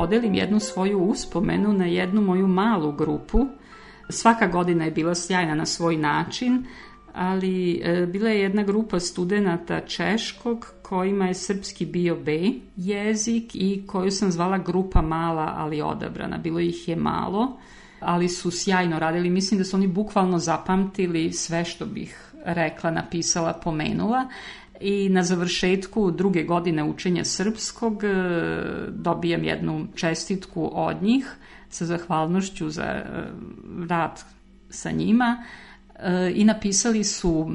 Podelim 0.06 0.34
jednu 0.34 0.60
svoju 0.60 0.98
uspomenu 0.98 1.72
na 1.72 1.86
jednu 1.86 2.20
moju 2.20 2.46
malu 2.46 2.92
grupu. 2.92 3.46
Svaka 4.10 4.46
godina 4.46 4.84
je 4.84 4.90
bila 4.90 5.14
sjajna 5.14 5.54
na 5.54 5.66
svoj 5.66 5.96
način, 5.96 6.66
ali 7.14 7.80
e, 7.84 8.06
bila 8.06 8.30
je 8.30 8.40
jedna 8.40 8.62
grupa 8.62 9.00
studenta 9.00 9.80
češkog 9.80 10.66
kojima 10.82 11.26
je 11.26 11.34
srpski 11.34 11.86
bio 11.86 12.16
B 12.16 12.52
jezik 12.76 13.54
i 13.54 13.82
koju 13.86 14.10
sam 14.10 14.30
zvala 14.30 14.58
grupa 14.58 15.02
mala, 15.02 15.54
ali 15.56 15.82
odabrana. 15.82 16.38
Bilo 16.38 16.60
ih 16.60 16.88
je 16.88 16.96
malo, 16.96 17.58
ali 18.00 18.28
su 18.28 18.50
sjajno 18.50 18.98
radili. 18.98 19.30
Mislim 19.30 19.58
da 19.58 19.64
su 19.64 19.76
oni 19.76 19.86
bukvalno 19.86 20.38
zapamtili 20.38 21.32
sve 21.32 21.64
što 21.64 21.86
bih 21.86 22.32
rekla, 22.44 22.90
napisala, 22.90 23.52
pomenula 23.52 24.28
i 24.80 25.08
na 25.08 25.22
završetku 25.22 26.10
druge 26.10 26.42
godine 26.42 26.84
učenja 26.84 27.24
srpskog 27.24 28.04
e, 28.04 28.08
dobijam 28.88 29.44
jednu 29.44 29.86
čestitku 29.94 30.70
od 30.72 31.02
njih 31.02 31.36
sa 31.68 31.84
zahvalnošću 31.84 32.70
za 32.70 32.84
e, 32.84 33.04
rad 33.88 34.24
sa 34.70 34.90
njima 34.90 35.44
e, 35.94 36.32
i 36.34 36.44
napisali 36.44 37.04
su 37.04 37.50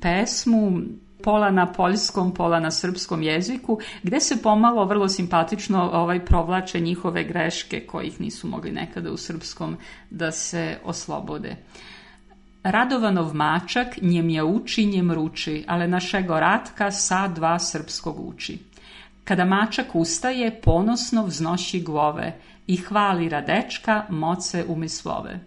pesmu 0.00 0.80
pola 1.22 1.50
na 1.50 1.72
poljskom, 1.72 2.34
pola 2.34 2.60
na 2.60 2.70
srpskom 2.70 3.22
jeziku, 3.22 3.78
gde 4.02 4.20
se 4.20 4.42
pomalo 4.42 4.84
vrlo 4.84 5.08
simpatično 5.08 5.90
ovaj 5.92 6.24
provlače 6.24 6.80
njihove 6.80 7.24
greške 7.24 7.86
kojih 7.86 8.20
nisu 8.20 8.48
mogli 8.48 8.72
nekada 8.72 9.12
u 9.12 9.16
srpskom 9.16 9.76
da 10.10 10.32
se 10.32 10.78
oslobode. 10.84 11.56
Radovanov 12.62 13.34
mačak 13.34 13.96
njem 14.02 14.30
je 14.30 14.42
uči, 14.44 14.86
njem 14.86 15.12
ruči, 15.12 15.64
ale 15.66 15.88
našego 15.88 16.40
Ratka 16.40 16.90
sa 16.90 17.28
dva 17.28 17.58
srpskog 17.58 18.28
uči. 18.28 18.58
Kada 19.24 19.44
mačak 19.44 19.94
ustaje, 19.94 20.60
ponosno 20.60 21.24
vznoši 21.24 21.80
glove 21.80 22.36
i 22.66 22.76
hvali 22.76 23.28
Radečka 23.28 24.06
moce 24.10 24.64
umislove. 24.68 25.40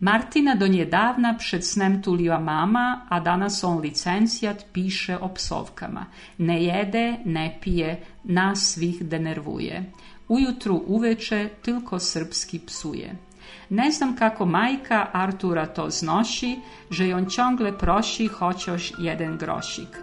Martina 0.00 0.54
do 0.54 0.66
njedavna 0.66 1.34
przed 1.38 1.64
snem 1.64 2.02
tuliła 2.02 2.38
mama, 2.38 3.06
a 3.08 3.20
danas 3.20 3.64
on 3.64 3.80
licencijat 3.80 4.64
piše 4.72 5.18
o 5.18 5.28
psovkama. 5.28 6.06
Ne 6.38 6.62
jede, 6.64 7.16
ne 7.24 7.58
pije, 7.60 8.02
nas 8.24 8.58
svih 8.58 9.02
denervuje. 9.02 9.92
Ujutru 10.28 10.82
uveče 10.86 11.48
tylko 11.62 11.98
srpski 11.98 12.58
psuje. 12.58 13.27
Ne 13.70 13.92
znam 13.92 14.16
kako 14.16 14.46
majka 14.46 15.12
Artura 15.12 15.66
to 15.66 15.90
znosi, 15.90 16.60
że 16.90 17.06
ją 17.08 17.26
ciągle 17.26 17.72
prosi 17.72 18.28
chociaż 18.28 18.92
jeden 18.98 19.36
grosik. 19.38 20.02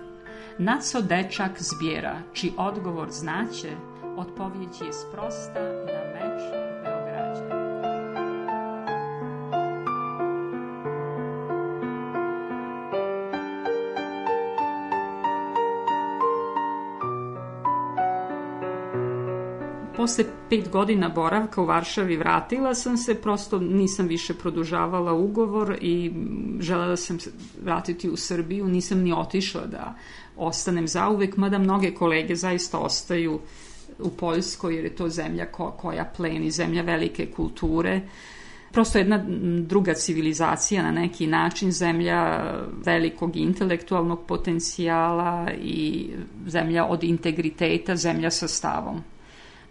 Na 0.60 0.78
co 0.78 1.02
deczak 1.02 1.62
zbiera? 1.62 2.16
Czy 2.34 2.56
odgovor 2.58 3.12
znacie? 3.12 3.76
Odpowiedź 4.18 4.82
jest 4.82 5.12
prosta, 5.12 5.60
na 5.86 6.14
mecz 6.14 6.65
posle 20.06 20.26
pet 20.50 20.70
godina 20.70 21.10
boravka 21.10 21.62
u 21.62 21.66
Varšavi 21.66 22.18
vratila 22.18 22.74
sam 22.74 22.98
se, 22.98 23.16
prosto 23.16 23.60
nisam 23.60 24.08
više 24.08 24.34
produžavala 24.34 25.14
ugovor 25.14 25.78
i 25.82 26.12
želela 26.60 26.96
sam 26.96 27.18
vratiti 27.64 28.10
u 28.10 28.18
Srbiju, 28.18 28.68
nisam 28.68 29.00
ni 29.00 29.14
otišla 29.14 29.66
da 29.66 29.96
ostanem 30.38 30.88
zauvek, 30.88 31.38
mada 31.38 31.58
mnoge 31.58 31.92
kolege 31.92 32.36
zaista 32.36 32.78
ostaju 32.78 33.40
u 34.00 34.10
Poljskoj 34.10 34.76
jer 34.76 34.86
je 34.86 34.96
to 34.96 35.10
zemlja 35.10 35.46
ko, 35.46 35.72
koja 35.72 36.06
pleni, 36.18 36.52
zemlja 36.52 36.82
velike 36.82 37.26
kulture, 37.32 38.02
prosto 38.72 38.98
jedna 38.98 39.26
druga 39.62 39.94
civilizacija 39.94 40.84
na 40.84 40.92
neki 40.92 41.28
način, 41.28 41.72
zemlja 41.72 42.54
velikog 42.86 43.36
intelektualnog 43.36 44.26
potencijala 44.28 45.48
i 45.62 46.10
zemlja 46.48 46.86
od 46.86 47.04
integriteta, 47.04 47.96
zemlja 47.96 48.32
sa 48.32 48.48
stavom 48.48 49.15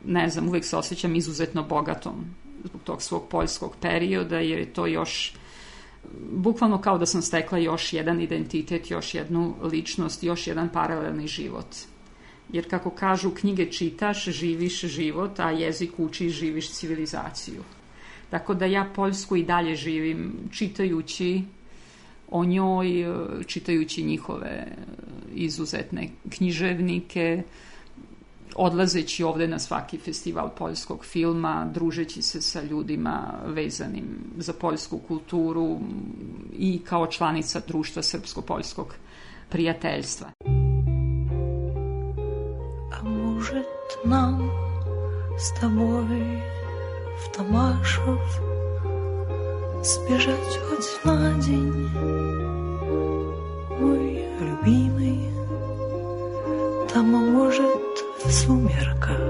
ne 0.07 0.29
znam, 0.29 0.49
uvek 0.49 0.65
se 0.65 0.77
osjećam 0.77 1.17
izuzetno 1.17 1.63
bogatom 1.63 2.15
zbog 2.65 2.83
tog 2.85 3.03
svog 3.03 3.29
poljskog 3.29 3.77
perioda, 3.81 4.39
jer 4.39 4.59
je 4.59 4.73
to 4.73 4.87
još 4.87 5.35
bukvalno 6.33 6.81
kao 6.81 6.99
da 6.99 7.07
sam 7.07 7.23
stekla 7.23 7.59
još 7.59 7.93
jedan 7.93 8.21
identitet, 8.21 8.91
još 8.91 9.15
jednu 9.15 9.55
ličnost, 9.63 10.23
još 10.23 10.47
jedan 10.47 10.69
paralelni 10.69 11.27
život. 11.27 11.67
Jer 12.53 12.71
kako 12.71 12.91
kažu, 12.91 13.31
knjige 13.31 13.73
čitaš, 13.73 14.25
živiš 14.25 14.81
život, 14.81 15.41
a 15.41 15.51
jezik 15.51 15.91
učiš, 15.99 16.33
živiš 16.33 16.71
civilizaciju. 16.71 17.63
Tako 18.31 18.55
da 18.55 18.65
ja 18.65 18.91
Poljsku 18.95 19.37
i 19.37 19.45
dalje 19.45 19.75
živim 19.75 20.33
čitajući 20.53 21.43
o 22.31 22.45
njoj, 22.45 23.07
čitajući 23.47 24.03
njihove 24.03 24.77
izuzetne 25.35 26.09
književnike, 26.31 27.43
odlazeći 28.57 29.25
ovde 29.25 29.49
na 29.49 29.59
svaki 29.59 29.99
festival 29.99 30.51
poljskog 30.59 31.05
filma, 31.05 31.71
družeći 31.75 32.23
se 32.23 32.43
sa 32.43 32.63
ljudima 32.63 33.35
vezanim 33.47 34.19
za 34.37 34.53
poljsku 34.53 34.99
kulturu 34.99 35.79
i 36.53 36.81
kao 36.85 37.07
članica 37.07 37.61
društva 37.67 38.03
srpsko-poljskog 38.03 38.95
prijateljstva. 39.49 40.29
A 42.93 43.03
может 43.03 43.67
нам 44.05 44.51
с 45.39 45.61
тобой 45.61 46.43
в 47.21 47.33
Томашев 47.37 48.41
сбежать 49.83 50.59
хоть 50.69 51.05
на 51.05 51.35
день, 51.41 51.89
мой 53.81 54.25
любимый, 54.41 55.31
там, 56.93 57.11
может, 57.11 57.84
сумерках 58.33 59.21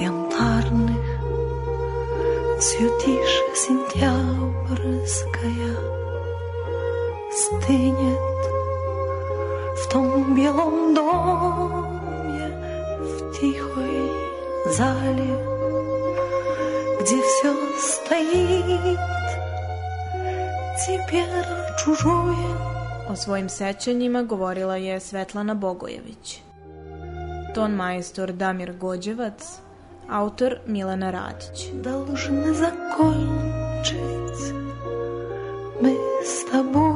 янтарных 0.00 1.20
Все 2.60 2.88
тише 2.98 3.54
сентябрьская. 3.54 5.76
Стынет 7.32 8.18
в 9.78 9.88
том 9.92 10.34
белом 10.34 10.94
доме 10.94 12.48
В 13.00 13.32
тихой 13.40 14.12
зале 14.66 15.38
Где 17.00 17.22
все 17.22 17.54
стоит. 17.78 18.98
Теперь 20.86 21.46
чужое. 21.78 22.50
O 23.08 23.16
svojim 23.16 23.48
sećanjima 23.48 24.22
govorila 24.22 24.76
je 24.76 25.00
Svetlana 25.00 25.54
Bogojević. 25.54 26.49
Ton 27.54 27.72
majstor 27.76 28.32
Damir 28.32 28.72
Gođevac, 28.72 29.60
autor 30.08 30.60
Milana 30.66 31.10
Radić. 31.10 31.82
Должны 31.82 32.54
закончить 32.54 34.20
мы 35.80 35.96
с 36.22 36.44
тобою 36.50 36.89